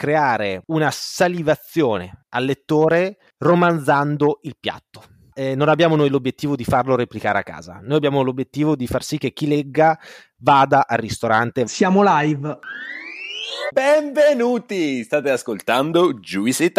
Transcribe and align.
creare 0.00 0.62
una 0.68 0.90
salivazione 0.90 2.24
al 2.30 2.46
lettore 2.46 3.18
romanzando 3.36 4.38
il 4.44 4.56
piatto. 4.58 5.02
Eh, 5.34 5.54
non 5.54 5.68
abbiamo 5.68 5.94
noi 5.94 6.08
l'obiettivo 6.08 6.56
di 6.56 6.64
farlo 6.64 6.96
replicare 6.96 7.38
a 7.38 7.42
casa, 7.42 7.80
noi 7.82 7.98
abbiamo 7.98 8.22
l'obiettivo 8.22 8.76
di 8.76 8.86
far 8.86 9.02
sì 9.02 9.18
che 9.18 9.34
chi 9.34 9.46
legga 9.46 9.98
vada 10.38 10.86
al 10.88 10.96
ristorante. 10.96 11.66
Siamo 11.66 12.00
live. 12.02 12.58
Benvenuti! 13.74 15.04
State 15.04 15.28
ascoltando 15.28 16.14
Juice 16.14 16.64
It 16.64 16.78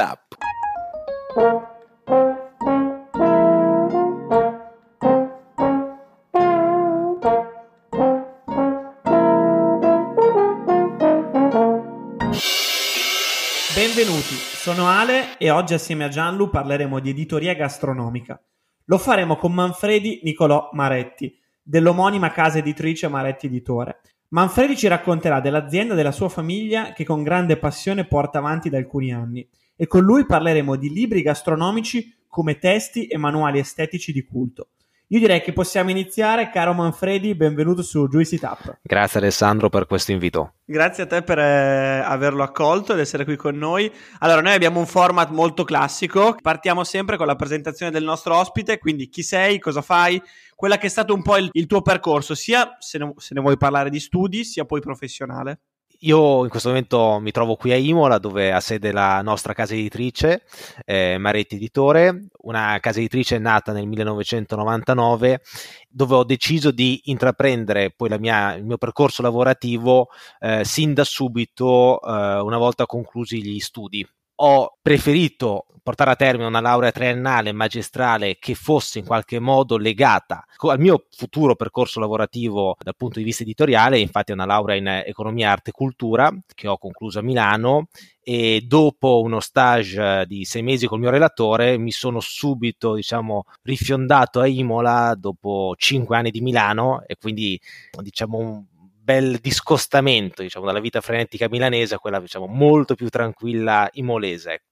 Benvenuti, 14.02 14.34
sono 14.34 14.88
Ale 14.88 15.38
e 15.38 15.52
oggi 15.52 15.76
assieme 15.76 16.06
a 16.06 16.08
Gianlu 16.08 16.50
parleremo 16.50 17.00
di 17.00 17.12
editoria 17.12 17.54
gastronomica. 17.54 18.42
Lo 18.86 18.98
faremo 18.98 19.36
con 19.36 19.54
Manfredi 19.54 20.22
Nicolò 20.24 20.72
Maretti, 20.74 21.38
dell'omonima 21.62 22.32
casa 22.32 22.58
editrice 22.58 23.08
Maretti 23.10 23.46
Editore. 23.46 24.02
Manfredi 24.30 24.76
ci 24.76 24.88
racconterà 24.88 25.40
dell'azienda 25.40 25.94
della 25.94 26.12
sua 26.12 26.30
famiglia 26.30 26.94
che 26.94 27.04
con 27.04 27.22
grande 27.22 27.58
passione 27.58 28.08
porta 28.08 28.40
avanti 28.40 28.72
da 28.72 28.80
alcuni 28.80 29.14
anni 29.14 29.48
e 29.76 29.86
con 29.86 30.02
lui 30.02 30.26
parleremo 30.26 30.76
di 30.78 30.90
libri 30.90 31.22
gastronomici 31.22 32.12
come 32.28 32.58
testi 32.58 33.06
e 33.06 33.18
manuali 33.18 33.60
estetici 33.60 34.12
di 34.12 34.24
culto. 34.24 34.70
Io 35.12 35.20
direi 35.20 35.42
che 35.42 35.52
possiamo 35.52 35.90
iniziare, 35.90 36.50
caro 36.50 36.72
Manfredi, 36.72 37.36
benvenuto 37.36 37.84
su 37.84 38.08
Juicy 38.08 38.38
Tap. 38.38 38.80
Grazie 38.82 39.20
Alessandro 39.20 39.68
per 39.68 39.86
questo 39.86 40.14
invito. 40.14 40.54
Grazie 40.64 41.04
a 41.04 41.06
te 41.06 41.22
per 41.22 41.38
eh, 41.38 42.00
averlo 42.00 42.44
accolto 42.44 42.94
ed 42.94 43.00
essere 43.00 43.26
qui 43.26 43.36
con 43.36 43.58
noi. 43.58 43.92
Allora, 44.20 44.40
noi 44.40 44.54
abbiamo 44.54 44.80
un 44.80 44.86
format 44.86 45.30
molto 45.32 45.66
classico, 45.66 46.38
partiamo 46.42 46.86
sempre 46.86 47.18
con 47.18 47.28
la 47.28 47.36
presentazione 47.36 47.92
del 47.92 48.06
nostro 48.06 48.38
ospite, 48.38 48.78
quindi 48.78 49.10
chi 49.10 49.22
sei, 49.22 49.60
cosa 49.60 49.82
fai, 49.82 50.22
quella 50.56 50.78
che 50.78 50.88
è 50.88 50.90
stato 50.90 51.14
un 51.14 51.24
po' 51.24 51.36
il, 51.36 51.50
il 51.52 51.66
tuo 51.66 51.82
percorso, 51.82 52.34
sia 52.34 52.78
se 52.80 52.98
ne, 52.98 53.12
se 53.18 53.34
ne 53.34 53.42
vuoi 53.42 53.58
parlare 53.58 53.90
di 53.90 54.00
studi, 54.00 54.46
sia 54.46 54.64
poi 54.64 54.80
professionale. 54.80 55.60
Io 56.04 56.44
in 56.44 56.50
questo 56.50 56.70
momento 56.70 57.20
mi 57.20 57.30
trovo 57.30 57.56
qui 57.56 57.72
a 57.72 57.76
Imola 57.76 58.18
dove 58.18 58.52
ha 58.52 58.60
sede 58.60 58.92
la 58.92 59.22
nostra 59.22 59.54
casa 59.54 59.76
editrice, 59.76 60.42
eh, 60.84 61.20
Maretti 61.20 61.58
Editore, 61.58 62.30
una 62.42 62.80
casa 62.82 62.98
editrice 62.98 63.38
nata 63.38 63.72
nel 63.72 63.86
1999 63.86 65.42
dove 65.88 66.16
ho 66.16 66.24
deciso 66.24 66.72
di 66.72 67.02
intraprendere 67.06 67.92
poi 67.92 68.18
mia, 68.18 68.56
il 68.56 68.66
mio 68.66 68.78
percorso 68.78 69.22
lavorativo 69.22 70.08
eh, 70.40 70.66
sin 70.66 70.96
da 70.96 71.04
subito 71.04 72.02
eh, 72.02 72.40
una 72.40 72.58
volta 72.58 72.88
conclusi 72.88 73.44
gli 73.44 73.60
studi 73.60 74.04
ho 74.44 74.78
preferito 74.82 75.68
portare 75.84 76.12
a 76.12 76.16
termine 76.16 76.48
una 76.48 76.60
laurea 76.62 76.92
triennale 76.92 77.52
magistrale 77.52 78.38
che 78.40 78.54
fosse 78.54 79.00
in 79.00 79.06
qualche 79.06 79.40
modo 79.40 79.78
legata 79.78 80.46
al 80.58 80.80
mio 80.80 81.06
futuro 81.10 81.56
percorso 81.56 82.00
lavorativo 82.00 82.76
dal 82.80 82.96
punto 82.96 83.18
di 83.20 83.26
vista 83.26 83.44
editoriale, 83.44 84.00
infatti 84.00 84.32
è 84.32 84.36
una 84.36 84.46
laurea 84.46 84.76
in 84.76 84.88
economia, 84.88 85.52
arte 85.52 85.72
e 85.72 85.74
cultura 85.74 86.32
che 86.54 86.68
ho 86.68 86.78
concluso 86.78 87.20
a 87.20 87.24
Milano 87.24 87.88
e 88.24 88.64
dopo 88.66 89.22
uno 89.22 89.40
stage 89.40 90.26
di 90.28 90.46
sei 90.46 90.62
mesi 90.62 90.86
col 90.86 91.00
mio 91.00 91.10
relatore 91.10 91.78
mi 91.80 91.92
sono 91.92 92.20
subito 92.20 92.94
diciamo 92.94 93.46
rifiondato 93.64 94.40
a 94.40 94.48
Imola 94.48 95.16
dopo 95.18 95.74
cinque 95.76 96.18
anni 96.18 96.30
di 96.30 96.42
Milano 96.42 97.04
e 97.08 97.16
quindi 97.20 97.60
diciamo 98.02 98.68
bel 99.02 99.38
discostamento 99.40 100.42
diciamo, 100.42 100.66
dalla 100.66 100.80
vita 100.80 101.02
frenetica 101.02 101.50
milanese 101.50 101.96
a 101.96 102.00
quella 102.00 102.20
diciamo, 102.20 102.46
molto 102.46 102.96
più 102.96 103.10
tranquilla 103.10 103.90
imolese. 103.94 104.64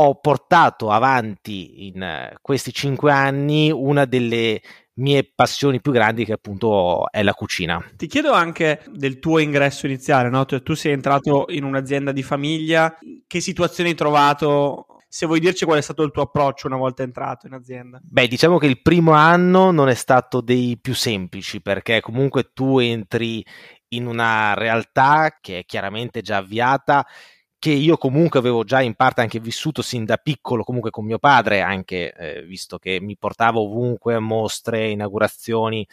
Ho 0.00 0.20
portato 0.20 0.90
avanti 0.90 1.88
in 1.88 2.02
eh, 2.02 2.36
questi 2.40 2.72
cinque 2.72 3.10
anni 3.10 3.70
una 3.70 4.04
delle 4.04 4.60
mie 4.98 5.30
passioni 5.34 5.80
più 5.80 5.92
grandi 5.92 6.24
che 6.24 6.32
appunto 6.32 7.10
è 7.10 7.22
la 7.22 7.34
cucina. 7.34 7.84
Ti 7.96 8.06
chiedo 8.06 8.32
anche 8.32 8.82
del 8.86 9.18
tuo 9.18 9.38
ingresso 9.38 9.86
iniziale, 9.86 10.28
no? 10.28 10.44
tu, 10.44 10.62
tu 10.62 10.74
sei 10.74 10.92
entrato 10.92 11.46
in 11.48 11.64
un'azienda 11.64 12.12
di 12.12 12.22
famiglia, 12.22 12.96
che 13.26 13.40
situazione 13.40 13.90
hai 13.90 13.96
trovato 13.96 14.97
se 15.08 15.24
vuoi 15.24 15.40
dirci 15.40 15.64
qual 15.64 15.78
è 15.78 15.82
stato 15.82 16.02
il 16.02 16.10
tuo 16.10 16.22
approccio 16.22 16.66
una 16.66 16.76
volta 16.76 17.02
entrato 17.02 17.46
in 17.46 17.54
azienda. 17.54 17.98
Beh, 18.02 18.28
diciamo 18.28 18.58
che 18.58 18.66
il 18.66 18.82
primo 18.82 19.12
anno 19.12 19.70
non 19.70 19.88
è 19.88 19.94
stato 19.94 20.42
dei 20.42 20.78
più 20.78 20.94
semplici 20.94 21.62
perché 21.62 22.00
comunque 22.00 22.52
tu 22.52 22.78
entri 22.78 23.44
in 23.88 24.06
una 24.06 24.52
realtà 24.52 25.38
che 25.40 25.60
è 25.60 25.64
chiaramente 25.64 26.20
già 26.20 26.36
avviata 26.36 27.06
che 27.58 27.70
io 27.70 27.96
comunque 27.96 28.38
avevo 28.38 28.62
già 28.62 28.82
in 28.82 28.94
parte 28.94 29.22
anche 29.22 29.40
vissuto 29.40 29.82
sin 29.82 30.04
da 30.04 30.16
piccolo 30.18 30.62
comunque 30.62 30.90
con 30.90 31.04
mio 31.04 31.18
padre 31.18 31.60
anche 31.60 32.12
eh, 32.12 32.42
visto 32.42 32.78
che 32.78 33.00
mi 33.00 33.16
portava 33.16 33.58
ovunque 33.58 34.14
a 34.14 34.20
mostre, 34.20 34.90
inaugurazioni 34.90 35.86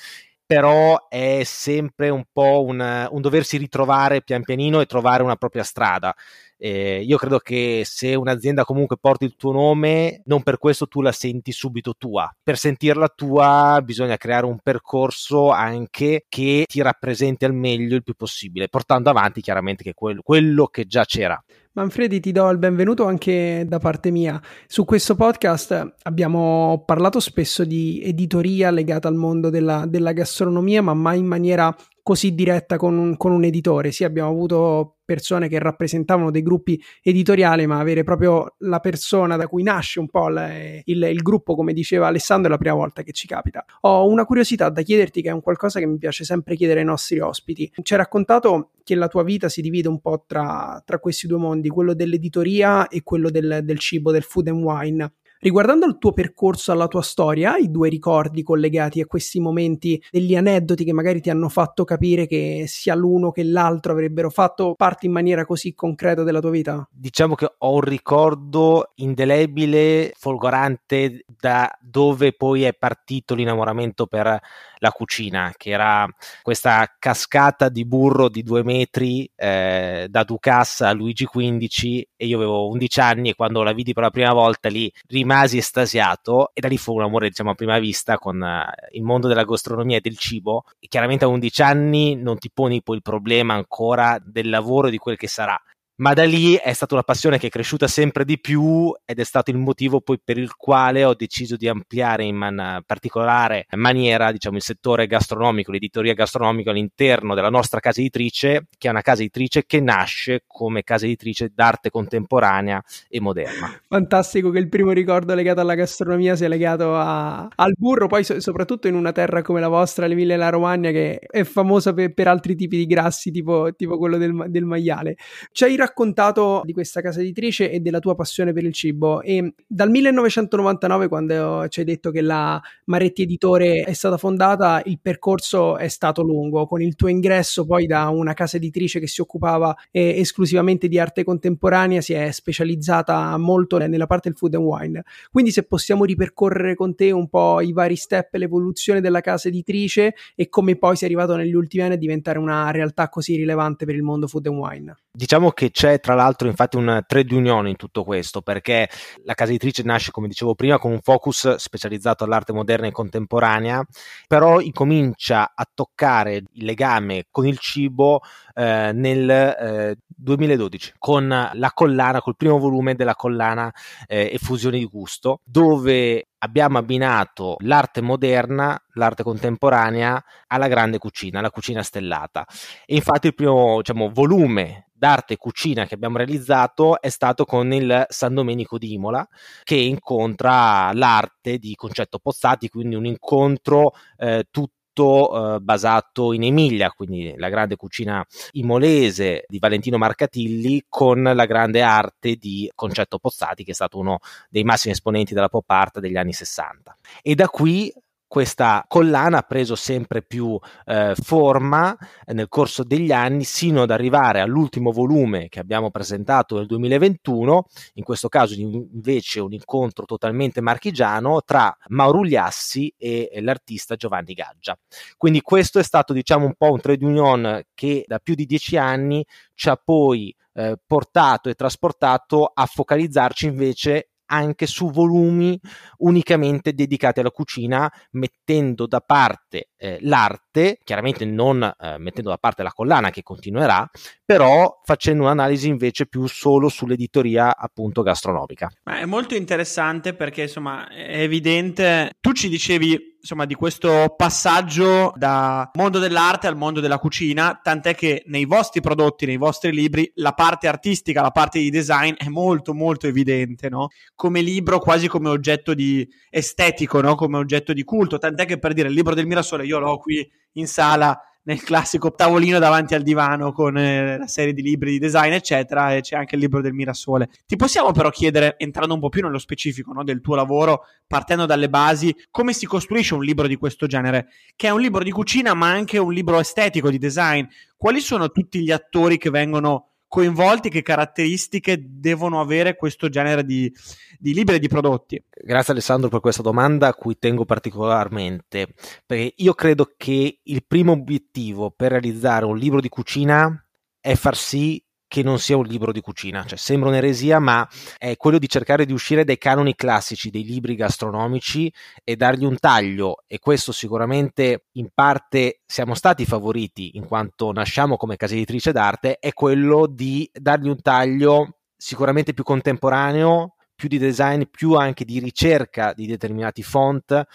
però 0.46 1.08
è 1.08 1.42
sempre 1.44 2.10
un 2.10 2.24
po' 2.32 2.64
un, 2.64 3.08
un 3.10 3.22
doversi 3.22 3.58
ritrovare 3.58 4.22
pian 4.22 4.44
pianino 4.44 4.80
e 4.80 4.86
trovare 4.86 5.24
una 5.24 5.38
propria 5.38 5.64
strada 5.64 6.14
eh, 6.58 7.02
io 7.02 7.18
credo 7.18 7.40
che 7.40 7.84
se 7.86 8.16
un'azienda 8.16 8.64
comunque 8.64 8.98
porti 8.98 9.26
il 9.26 9.36
tuo 9.36 9.52
nome, 9.52 10.22
non 10.26 10.44
per 10.44 10.58
questo 10.58 10.88
tu 10.88 11.02
la 11.02 11.12
senti 11.12 11.52
subito 11.52 11.96
tua. 11.98 12.34
Per 12.42 12.58
sentirla 12.58 13.12
tua 13.14 13.82
bisogna 13.84 14.18
creare 14.18 14.46
un 14.46 14.60
percorso 14.62 15.52
anche 15.52 16.26
che 16.30 16.66
ti 16.68 16.82
rappresenti 16.82 17.46
al 17.46 17.54
meglio 17.54 17.96
il 17.96 18.04
più 18.04 18.14
possibile, 18.16 18.70
portando 18.70 19.10
avanti 19.10 19.42
chiaramente 19.42 19.84
che 19.84 19.94
quello, 19.94 20.22
quello 20.24 20.68
che 20.68 20.86
già 20.86 21.06
c'era. 21.06 21.42
Manfredi, 21.74 22.22
ti 22.22 22.32
do 22.32 22.50
il 22.52 22.58
benvenuto 22.58 23.06
anche 23.06 23.66
da 23.68 23.80
parte 23.80 24.10
mia. 24.10 24.42
Su 24.66 24.86
questo 24.86 25.16
podcast 25.16 25.96
abbiamo 26.04 26.84
parlato 26.86 27.20
spesso 27.20 27.66
di 27.66 28.02
editoria 28.02 28.72
legata 28.72 29.10
al 29.10 29.16
mondo 29.16 29.50
della, 29.50 29.86
della 29.86 30.14
gastronomia, 30.14 30.82
ma 30.82 30.94
mai 30.94 31.20
in 31.20 31.26
maniera 31.26 31.76
così 32.06 32.36
diretta 32.36 32.78
con 32.78 32.96
un, 33.00 33.18
con 33.18 33.32
un 33.32 33.46
editore. 33.46 33.92
Sì, 33.92 34.04
abbiamo 34.04 34.30
avuto 34.30 34.98
persone 35.04 35.48
che 35.48 35.58
rappresentavano 35.58 36.30
dei 36.30 36.44
gruppi 36.44 36.80
editoriali, 37.02 37.66
ma 37.66 37.80
avere 37.80 38.04
proprio 38.04 38.54
la 38.60 38.80
persona 38.80 39.38
da 39.38 39.48
cui 39.48 39.64
nasce 39.64 40.00
un 40.00 40.08
po' 40.08 40.30
il, 40.30 40.82
il, 40.84 41.02
il, 41.02 41.22
gruppo, 41.24 41.56
come 41.56 41.74
diceva 41.74 42.06
Alessandro, 42.06 42.50
è 42.50 42.52
la 42.52 42.60
prima 42.60 42.76
volta 42.76 43.02
che 43.02 43.12
ci 43.12 43.26
capita. 43.26 43.66
Ho 43.82 44.08
una 44.08 44.24
curiosità 44.26 44.70
da 44.70 44.84
chiederti, 44.84 45.24
che 45.24 45.30
è 45.30 45.34
un 45.34 45.42
qualcosa 45.42 45.80
che 45.80 45.88
mi 45.88 45.98
piace 45.98 46.24
sempre 46.24 46.56
chiedere 46.56 46.82
ai 46.82 46.86
nostri 46.86 47.20
ospiti. 47.20 47.72
Ci 47.82 47.94
hai 47.94 48.00
raccontato 48.00 48.74
che 48.84 48.94
la 48.94 49.08
tua 49.08 49.24
vita 49.24 49.50
si 49.50 49.62
divide 49.62 49.88
un 49.88 50.00
po' 50.00 50.26
tra, 50.28 50.80
tra 50.86 51.00
questi 51.00 51.26
due 51.26 51.40
mondi, 51.40 51.70
quello 51.70 51.96
dell'editoria 51.96 52.88
e 52.88 53.02
quello 53.02 53.32
del, 53.32 53.62
del 53.64 53.80
cibo, 53.80 54.12
del 54.12 54.22
food 54.22 54.50
and 54.50 54.62
wine. 54.62 55.12
Riguardando 55.46 55.86
il 55.86 56.00
tuo 56.00 56.12
percorso 56.12 56.72
alla 56.72 56.88
tua 56.88 57.04
storia, 57.04 57.54
hai 57.54 57.70
due 57.70 57.88
ricordi 57.88 58.42
collegati 58.42 59.00
a 59.00 59.06
questi 59.06 59.40
momenti, 59.40 60.04
degli 60.10 60.36
aneddoti 60.36 60.84
che 60.84 60.92
magari 60.92 61.22
ti 61.22 61.30
hanno 61.30 61.50
fatto 61.50 61.84
capire 61.84 62.26
che 62.26 62.64
sia 62.66 62.96
l'uno 62.96 63.30
che 63.30 63.44
l'altro 63.44 63.92
avrebbero 63.92 64.32
fatto 64.32 64.74
parte 64.76 65.06
in 65.06 65.12
maniera 65.12 65.46
così 65.46 65.76
concreta 65.76 66.24
della 66.24 66.40
tua 66.40 66.50
vita? 66.50 66.90
Diciamo 66.92 67.36
che 67.36 67.48
ho 67.60 67.74
un 67.76 67.82
ricordo 67.82 68.94
indelebile, 68.96 70.14
folgorante 70.18 71.26
da 71.28 71.72
dove 71.80 72.34
poi 72.34 72.64
è 72.64 72.74
partito 72.74 73.36
l'innamoramento 73.36 74.08
per 74.08 74.40
la 74.80 74.92
cucina, 74.92 75.54
che 75.56 75.70
era 75.70 76.08
questa 76.42 76.92
cascata 76.98 77.70
di 77.70 77.86
burro 77.86 78.30
di 78.30 78.42
due 78.42 78.64
metri 78.64 79.30
eh, 79.36 80.08
da 80.10 80.24
Ducasse 80.24 80.86
a 80.86 80.92
Luigi 80.92 81.28
XV 81.28 82.02
e 82.16 82.26
io 82.26 82.38
avevo 82.38 82.68
11 82.70 83.00
anni 83.00 83.30
e 83.30 83.36
quando 83.36 83.62
la 83.62 83.74
vidi 83.74 83.94
per 83.94 84.04
la 84.04 84.10
prima 84.10 84.34
volta 84.34 84.70
lì 84.70 84.92
rimasi 85.08 85.35
estasiato 85.44 86.52
e 86.54 86.62
da 86.62 86.68
lì 86.68 86.78
fu 86.78 86.94
un 86.94 87.04
amore 87.04 87.30
diciamo 87.30 87.52
a 87.52 87.56
prima 87.56 87.80
vista 87.80 88.18
con 88.18 88.42
uh, 88.42 88.96
il 88.96 89.04
mondo 89.04 89.28
della 89.28 89.44
gastronomia 89.44 89.98
e 89.98 90.02
del 90.02 90.18
cibo. 90.18 90.64
E 90.80 90.88
chiaramente 90.88 91.26
a 91.26 91.28
11 91.28 91.62
anni 91.62 92.16
non 92.16 92.38
ti 92.38 92.50
poni 92.54 92.82
poi 92.82 92.98
il 92.98 93.02
problema 93.02 93.54
ancora 93.54 94.18
del 94.24 94.50
lavoro 94.50 94.88
e 94.88 94.92
di 94.92 94.98
quel 94.98 95.18
che 95.18 95.28
sarà 95.28 95.60
ma 95.98 96.14
da 96.14 96.24
lì 96.24 96.56
è 96.56 96.74
stata 96.74 96.94
una 96.94 97.04
passione 97.04 97.38
che 97.38 97.48
è 97.48 97.50
cresciuta 97.50 97.88
sempre 97.88 98.26
di 98.26 98.40
più 98.40 98.94
ed 99.06 99.20
è 99.20 99.24
stato 99.24 99.52
il 99.52 99.58
motivo 99.58 100.02
poi 100.02 100.20
per 100.22 100.38
il 100.38 100.56
quale 100.56 101.04
ho 101.04 101.14
deciso 101.14 101.56
di 101.56 101.68
ampliare 101.68 102.24
in 102.24 102.36
man- 102.36 102.82
particolare 102.86 103.66
maniera 103.76 104.32
diciamo, 104.32 104.58
il 104.58 104.62
settore 104.62 105.08
gastronomico, 105.08 105.72
l'editoria 105.72 106.14
gastronomica 106.14 106.72
all'interno 106.72 107.36
della 107.36 107.50
nostra 107.50 107.80
casa 107.80 108.00
editrice, 108.00 108.68
che 108.78 108.88
è 108.88 108.92
una 108.92 109.02
casa 109.02 109.22
editrice 109.22 109.66
che 109.66 109.80
nasce 109.80 110.44
come 110.48 110.84
casa 110.84 111.06
editrice 111.06 111.52
d'arte 111.54 111.90
contemporanea 111.90 112.84
e 113.08 113.20
moderna. 113.20 113.80
Fantastico 113.88 114.50
che 114.50 114.60
il 114.60 114.70
primo 114.70 114.92
ricordo 114.92 115.34
legato 115.34 115.62
alla 115.62 115.76
gastronomia 115.76 116.36
sia 116.36 116.48
legato 116.48 116.96
a- 116.96 117.48
al 117.56 117.74
burro, 117.78 118.08
poi 118.08 118.24
so- 118.24 118.40
soprattutto 118.40 118.88
in 118.88 118.96
una 118.96 119.12
terra 119.12 119.42
come 119.42 119.60
la 119.60 119.70
vostra, 119.70 120.08
l'Emilia 120.08 120.36
e 120.36 120.38
la 120.38 120.50
Romagna, 120.50 120.92
che 120.92 121.20
è 121.20 121.44
famosa 121.44 121.94
per, 121.94 122.14
per 122.14 122.28
altri 122.28 122.56
tipi 122.56 122.78
di 122.78 122.86
grassi, 122.86 123.32
tipo, 123.32 123.74
tipo 123.76 123.98
quello 123.98 124.18
del, 124.18 124.46
del 124.48 124.66
maiale. 124.66 125.16
Ci 125.52 125.64
hai 125.64 125.76
raccontato 125.86 126.62
di 126.66 126.74
questa 126.74 127.02
casa 127.02 127.22
editrice 127.22 127.70
e 127.70 127.80
della 127.80 128.00
tua 128.00 128.16
passione 128.16 128.54
per 128.54 128.64
il 128.64 128.74
cibo. 128.74 129.22
E 129.22 129.54
dal 129.68 129.90
1999 129.90 131.08
quando 131.08 131.68
ci 131.70 131.80
hai 131.80 131.86
detto 131.86 132.12
che 132.12 132.22
la 132.22 132.62
Maretti 132.86 133.22
Editore 133.22 133.84
è 133.84 133.94
stata 133.94 134.18
fondata 134.18 134.82
il 134.86 135.00
percorso 135.02 135.78
è 135.78 135.88
stato 135.88 136.22
lungo. 136.22 136.66
Con 136.66 136.82
il 136.82 136.96
tuo 136.96 137.08
ingresso 137.08 137.66
poi 137.66 137.86
da 137.86 138.10
una 138.10 138.34
casa 138.34 138.58
editrice 138.58 139.00
che 139.00 139.08
si 139.08 139.22
occupava 139.22 139.76
eh, 139.92 140.20
esclusivamente 140.20 140.88
di 140.88 141.00
arte 141.00 141.24
contemporanea 141.24 142.02
si 142.02 142.14
è 142.14 142.32
specializzata 142.32 143.38
molto 143.38 143.78
nella 143.78 144.08
parte 144.08 144.30
del 144.30 144.38
food 144.38 144.56
and 144.56 144.64
wine. 144.64 145.04
Quindi 145.32 145.52
se 145.52 145.64
possiamo 145.64 146.06
ripercorrere 146.06 146.76
con 146.76 146.96
te 146.96 147.12
un 147.12 147.28
po' 147.30 147.62
i 147.62 147.72
vari 147.72 147.96
step 147.96 148.34
l'evoluzione 148.36 149.02
della 149.02 149.22
casa 149.22 149.48
editrice 149.48 150.16
e 150.36 150.50
come 150.50 150.76
poi 150.76 150.96
è 151.00 151.06
arrivato 151.06 151.36
negli 151.36 151.54
ultimi 151.54 151.84
anni 151.84 151.94
a 151.94 151.98
diventare 151.98 152.40
una 152.40 152.72
realtà 152.72 153.10
così 153.10 153.36
rilevante 153.36 153.86
per 153.86 153.96
il 153.96 154.04
mondo 154.04 154.28
food 154.28 154.48
and 154.48 154.58
wine. 154.58 154.96
Diciamo 155.12 155.52
che 155.52 155.70
c'è 155.76 156.00
tra 156.00 156.16
l'altro 156.16 156.48
infatti 156.48 156.78
un 156.78 157.04
trade 157.06 157.36
union 157.36 157.68
in 157.68 157.76
tutto 157.76 158.06
questo 158.06 158.42
perché 158.42 158.90
la 159.26 159.34
casa 159.34 159.50
editrice 159.50 159.84
nasce 159.84 160.10
come 160.10 160.30
dicevo 160.30 160.56
prima 160.56 160.80
con 160.80 160.94
un 160.94 161.02
focus 161.02 161.56
specializzato 161.56 162.24
all'arte 162.24 162.54
moderna 162.54 162.88
e 162.88 162.94
contemporanea 162.94 163.86
però 164.26 164.62
incomincia 164.62 165.52
a 165.54 165.68
toccare 165.72 166.36
il 166.36 166.64
legame 166.64 167.26
con 167.30 167.46
il 167.46 167.58
cibo 167.58 168.22
eh, 168.54 168.92
nel 168.94 169.30
eh, 169.30 169.98
2012 170.08 170.94
con 170.98 171.28
la 171.28 171.72
collana, 171.74 172.22
col 172.22 172.38
primo 172.38 172.58
volume 172.58 172.96
della 172.96 173.16
collana 173.16 173.70
eh, 174.08 174.30
Effusioni 174.32 174.80
di 174.80 174.86
gusto 174.86 175.42
dove 175.44 176.30
abbiamo 176.38 176.78
abbinato 176.78 177.58
l'arte 177.60 178.02
moderna, 178.02 178.82
l'arte 178.94 179.24
contemporanea 179.24 180.24
alla 180.48 180.68
grande 180.68 181.00
cucina, 181.00 181.42
la 181.42 181.50
cucina 181.50 181.82
stellata. 181.82 182.46
E 182.86 182.96
infatti 182.96 183.28
il 183.28 183.34
primo 183.34 183.78
diciamo, 183.78 184.12
volume 184.14 184.85
d'arte 184.98 185.34
e 185.34 185.38
cucina 185.38 185.86
che 185.86 185.94
abbiamo 185.94 186.18
realizzato 186.18 187.02
è 187.02 187.10
stato 187.10 187.44
con 187.44 187.72
il 187.74 188.06
San 188.08 188.34
Domenico 188.34 188.78
di 188.78 188.94
Imola, 188.94 189.28
che 189.64 189.76
incontra 189.76 190.92
l'arte 190.94 191.58
di 191.58 191.76
Concetto 191.76 192.18
Pozzati, 192.20 192.70
quindi 192.70 192.96
un 192.96 193.06
incontro 193.06 193.92
eh, 194.18 194.46
tutto 194.50 195.56
eh, 195.56 195.60
basato 195.60 196.32
in 196.32 196.44
Emilia, 196.44 196.90
quindi 196.92 197.34
la 197.36 197.50
grande 197.50 197.76
cucina 197.76 198.26
imolese 198.52 199.44
di 199.48 199.60
Valentino 199.60 199.98
Marcatilli 199.98 200.86
con 200.88 201.22
la 201.22 201.46
grande 201.46 201.82
arte 201.82 202.36
di 202.36 202.72
Concetto 202.74 203.20
Pozzati, 203.20 203.66
che 203.66 203.72
è 203.72 203.76
stato 203.76 203.98
uno 203.98 204.20
dei 204.50 204.64
massimi 204.64 204.94
esponenti 204.94 205.34
della 205.34 205.50
pop 205.50 205.70
art 205.70 206.00
degli 206.00 206.16
anni 206.16 206.32
60. 206.32 206.98
E 207.22 207.36
da 207.36 207.50
qui 207.50 207.94
questa 208.28 208.84
collana 208.88 209.40
ha 209.40 209.42
preso 209.44 209.76
sempre 209.76 210.22
più 210.22 210.58
eh, 210.86 211.14
forma 211.16 211.96
nel 212.28 212.48
corso 212.48 212.84
degli 212.84 213.12
anni 213.12 213.44
sino 213.44 213.84
ad 213.84 213.92
arrivare 213.92 214.42
all'ultimo 214.42 214.92
volume 214.92 215.48
che 215.48 215.60
abbiamo 215.60 215.92
presentato 215.92 216.58
nel 216.58 216.66
2021, 216.66 217.66
in 217.94 218.04
questo 218.04 218.28
caso 218.28 218.54
invece 218.56 219.40
un 219.40 219.54
incontro 219.54 220.06
totalmente 220.06 220.62
marchigiano 220.62 221.42
tra 221.44 221.76
Mauro 221.88 222.20
Ugliassi 222.20 222.94
e 222.98 223.30
l'artista 223.42 223.96
Giovanni 223.96 224.34
Gaggia. 224.34 224.78
Quindi 225.18 225.42
questo 225.42 225.80
è 225.80 225.84
stato 225.84 226.14
diciamo 226.14 226.46
un 226.46 226.56
po' 226.58 226.72
un 226.72 226.80
trade 226.80 227.06
union 227.06 227.62
che 227.74 228.04
da 228.08 228.20
più 228.20 228.36
di 228.36 228.46
dieci 228.46 228.78
anni 228.78 229.26
ci 229.54 229.70
ha 229.70 229.76
poi 229.76 230.36
eh, 230.54 230.78
portato 230.86 231.50
e 231.50 231.54
trasportato 231.54 232.52
a 232.54 232.66
focalizzarci 232.66 233.46
invece 233.46 234.10
anche 234.28 234.66
su 234.66 234.90
volumi 234.90 235.60
unicamente 235.98 236.74
dedicati 236.74 237.20
alla 237.20 237.32
cucina, 237.32 237.92
mettendo 238.12 238.88
da 238.88 239.00
parte 239.02 239.70
eh, 239.86 239.98
l'arte, 240.02 240.80
chiaramente 240.84 241.26
non 241.26 241.62
eh, 241.62 241.98
mettendo 242.00 242.32
da 242.32 242.38
parte 242.38 242.64
la 242.64 242.72
collana 242.74 243.12
che 243.12 243.22
continuerà, 243.22 243.88
però 244.26 244.82
facendo 244.84 245.24
un'analisi 245.24 245.68
invece 245.68 246.08
più 246.08 246.26
solo 246.26 246.70
sull'editoria 246.70 247.56
appunto 247.56 248.02
gastronomica. 248.02 248.72
Ma 248.84 248.98
è 248.98 249.06
molto 249.06 249.36
interessante 249.36 250.16
perché 250.16 250.44
insomma 250.44 250.88
è 250.88 251.22
evidente, 251.22 252.12
tu 252.20 252.32
ci 252.32 252.50
dicevi 252.50 253.14
insomma 253.26 253.46
di 253.46 253.56
questo 253.56 254.14
passaggio 254.16 255.12
da 255.16 255.72
mondo 255.74 255.98
dell'arte 255.98 256.46
al 256.46 256.56
mondo 256.56 256.80
della 256.80 257.00
cucina, 257.00 257.60
tant'è 257.62 257.96
che 257.96 258.22
nei 258.28 258.46
vostri 258.46 258.82
prodotti, 258.82 259.26
nei 259.26 259.38
vostri 259.38 259.72
libri, 259.72 260.10
la 260.16 260.34
parte 260.34 260.68
artistica, 260.68 261.24
la 261.24 261.32
parte 261.32 261.58
di 261.58 261.72
design 261.72 262.14
è 262.18 262.28
molto 262.28 262.76
molto 262.76 263.08
evidente, 263.08 263.68
no? 263.68 263.88
Come 264.14 264.42
libro, 264.42 264.78
quasi 264.78 265.08
come 265.08 265.30
oggetto 265.30 265.74
di 265.74 266.08
estetico, 266.30 267.02
no? 267.02 267.16
Come 267.16 267.38
oggetto 267.38 267.74
di 267.74 267.84
culto, 267.84 268.20
tant'è 268.20 268.46
che 268.46 268.60
per 268.60 268.74
dire 268.74 268.90
il 268.90 268.94
libro 268.94 269.16
del 269.16 269.26
Mirasole 269.26 269.66
io 269.66 269.75
l'ho 269.80 269.98
qui 269.98 270.28
in 270.54 270.68
sala 270.68 271.20
nel 271.46 271.62
classico 271.62 272.14
tavolino 272.14 272.60
davanti 272.60 272.96
al 272.96 273.04
divano 273.04 273.52
con 273.52 273.78
eh, 273.78 274.18
la 274.18 274.28
serie 274.28 274.54
di 274.54 274.62
libri 274.62 274.92
di 274.92 275.00
design, 275.00 275.32
eccetera, 275.32 275.94
e 275.94 276.02
c'è 276.02 276.16
anche 276.16 276.36
il 276.36 276.42
libro 276.42 276.62
del 276.62 276.74
Mirasole. 276.74 277.30
Ti 277.46 277.56
possiamo 277.56 277.92
però 277.92 278.10
chiedere, 278.10 278.56
entrando 278.58 278.94
un 278.94 279.00
po' 279.00 279.10
più 279.10 279.22
nello 279.22 279.38
specifico 279.38 279.94
no, 279.94 280.04
del 280.04 280.22
tuo 280.22 280.36
lavoro, 280.36 280.86
partendo 281.06 281.46
dalle 281.46 281.70
basi, 281.70 282.16
come 282.32 282.54
si 282.54 282.66
costruisce 282.66 283.14
un 283.14 283.24
libro 283.24 283.48
di 283.48 283.58
questo 283.58 283.86
genere, 283.86 284.28
che 284.56 284.68
è 284.68 284.72
un 284.72 284.82
libro 284.82 285.04
di 285.04 285.12
cucina 285.12 285.54
ma 285.54 285.70
anche 285.70 285.98
un 285.98 286.14
libro 286.14 286.40
estetico 286.40 286.90
di 286.90 286.98
design? 286.98 287.46
Quali 287.78 288.00
sono 288.00 288.32
tutti 288.32 288.62
gli 288.62 288.72
attori 288.72 289.18
che 289.18 289.30
vengono 289.30 289.95
coinvolti, 290.16 290.70
che 290.70 290.82
caratteristiche 290.82 291.78
devono 291.86 292.40
avere 292.40 292.78
questo 292.78 293.10
genere 293.10 293.44
di, 293.44 293.70
di 294.18 294.34
libri 294.34 294.56
e 294.56 294.60
di 294.60 294.70
prodotti? 294.70 295.22
Grazie 295.30 295.74
Alessandro 295.74 296.08
per 296.08 296.22
questa 296.22 296.42
domanda 296.42 296.88
a 296.88 296.94
cui 296.94 297.18
tengo 297.20 297.44
particolarmente, 297.44 298.76
perché 299.06 299.34
io 299.36 299.54
credo 299.54 299.94
che 299.98 300.40
il 300.42 300.66
primo 300.66 300.94
obiettivo 300.94 301.70
per 301.70 301.92
realizzare 301.92 302.46
un 302.46 302.58
libro 302.58 302.80
di 302.80 302.88
cucina 302.88 303.62
è 304.00 304.16
far 304.16 304.38
sì 304.38 304.82
che 305.16 305.24
non 305.24 305.40
sia 305.40 305.56
un 305.56 305.64
libro 305.64 305.94
di 305.94 306.02
cucina, 306.02 306.44
cioè 306.44 306.58
sembra 306.58 306.90
un'eresia, 306.90 307.40
ma 307.40 307.66
è 307.98 308.18
quello 308.18 308.38
di 308.38 308.50
cercare 308.50 308.86
di 308.86 308.92
uscire 308.92 309.24
dai 309.24 309.38
canoni 309.38 309.74
classici 309.74 310.30
dei 310.30 310.44
libri 310.44 310.76
gastronomici 310.76 311.72
e 312.04 312.18
dargli 312.18 312.44
un 312.44 312.58
taglio. 312.60 313.24
E 313.26 313.40
questo 313.40 313.72
sicuramente 313.72 314.66
in 314.74 314.90
parte 314.94 315.62
siamo 315.66 315.94
stati 315.94 316.26
favoriti 316.26 316.98
in 316.98 317.06
quanto 317.06 317.54
nasciamo 317.54 317.96
come 317.96 318.18
casa 318.18 318.34
editrice 318.34 318.74
d'arte, 318.74 319.16
è 319.20 319.32
quello 319.32 319.88
di 319.88 320.30
dargli 320.34 320.68
un 320.68 320.82
taglio 320.82 321.60
sicuramente 321.78 322.34
più 322.34 322.44
contemporaneo, 322.44 323.56
più 323.74 323.88
di 323.88 323.98
design, 323.98 324.42
più 324.52 324.74
anche 324.74 325.06
di 325.06 325.20
ricerca 325.20 325.94
di 325.94 326.08
determinati 326.08 326.62
font 326.62 327.26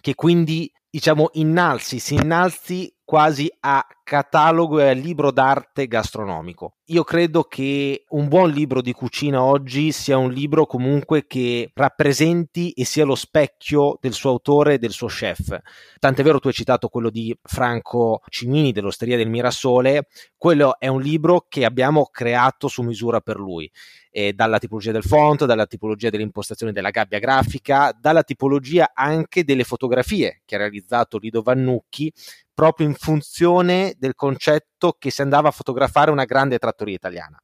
che 0.00 0.14
quindi 0.14 0.70
diciamo 0.88 1.30
innalzi, 1.32 1.98
si 1.98 2.14
innalzi 2.14 2.94
quasi 3.04 3.52
a 3.60 3.86
catalogo 4.02 4.80
e 4.80 4.88
a 4.88 4.92
libro 4.92 5.30
d'arte 5.30 5.86
gastronomico. 5.86 6.76
Io 6.88 7.04
credo 7.04 7.44
che 7.44 8.04
un 8.10 8.28
buon 8.28 8.50
libro 8.50 8.82
di 8.82 8.92
cucina 8.92 9.42
oggi 9.42 9.92
sia 9.92 10.18
un 10.18 10.30
libro 10.30 10.66
comunque 10.66 11.26
che 11.26 11.70
rappresenti 11.74 12.72
e 12.72 12.84
sia 12.84 13.04
lo 13.04 13.14
specchio 13.14 13.98
del 14.00 14.12
suo 14.12 14.30
autore 14.30 14.74
e 14.74 14.78
del 14.78 14.92
suo 14.92 15.06
chef. 15.06 15.58
Tant'è 15.98 16.22
vero 16.22 16.38
tu 16.38 16.48
hai 16.48 16.54
citato 16.54 16.88
quello 16.88 17.08
di 17.08 17.36
Franco 17.42 18.20
Cimini 18.28 18.72
dell'Osteria 18.72 19.16
del 19.16 19.30
Mirasole, 19.30 20.08
quello 20.36 20.78
è 20.78 20.88
un 20.88 21.00
libro 21.00 21.46
che 21.48 21.64
abbiamo 21.64 22.08
creato 22.10 22.68
su 22.68 22.82
misura 22.82 23.20
per 23.20 23.36
lui. 23.36 23.70
E 24.16 24.32
dalla 24.32 24.58
tipologia 24.58 24.92
del 24.92 25.02
font, 25.02 25.44
dalla 25.44 25.66
tipologia 25.66 26.08
dell'impostazione 26.08 26.70
della 26.70 26.90
gabbia 26.90 27.18
grafica, 27.18 27.92
dalla 27.98 28.22
tipologia 28.22 28.92
anche 28.94 29.42
delle 29.42 29.64
fotografie 29.64 30.42
che 30.44 30.54
ha 30.54 30.58
realizzato 30.58 31.18
Lido 31.18 31.42
Vannucchi 31.42 32.12
proprio 32.54 32.86
in 32.86 32.94
funzione 32.94 33.94
del 33.98 34.14
concetto 34.14 34.96
che 34.98 35.10
si 35.10 35.20
andava 35.20 35.48
a 35.48 35.52
fotografare 35.52 36.10
una 36.10 36.24
grande 36.24 36.58
trattoria 36.58 36.94
italiana. 36.94 37.38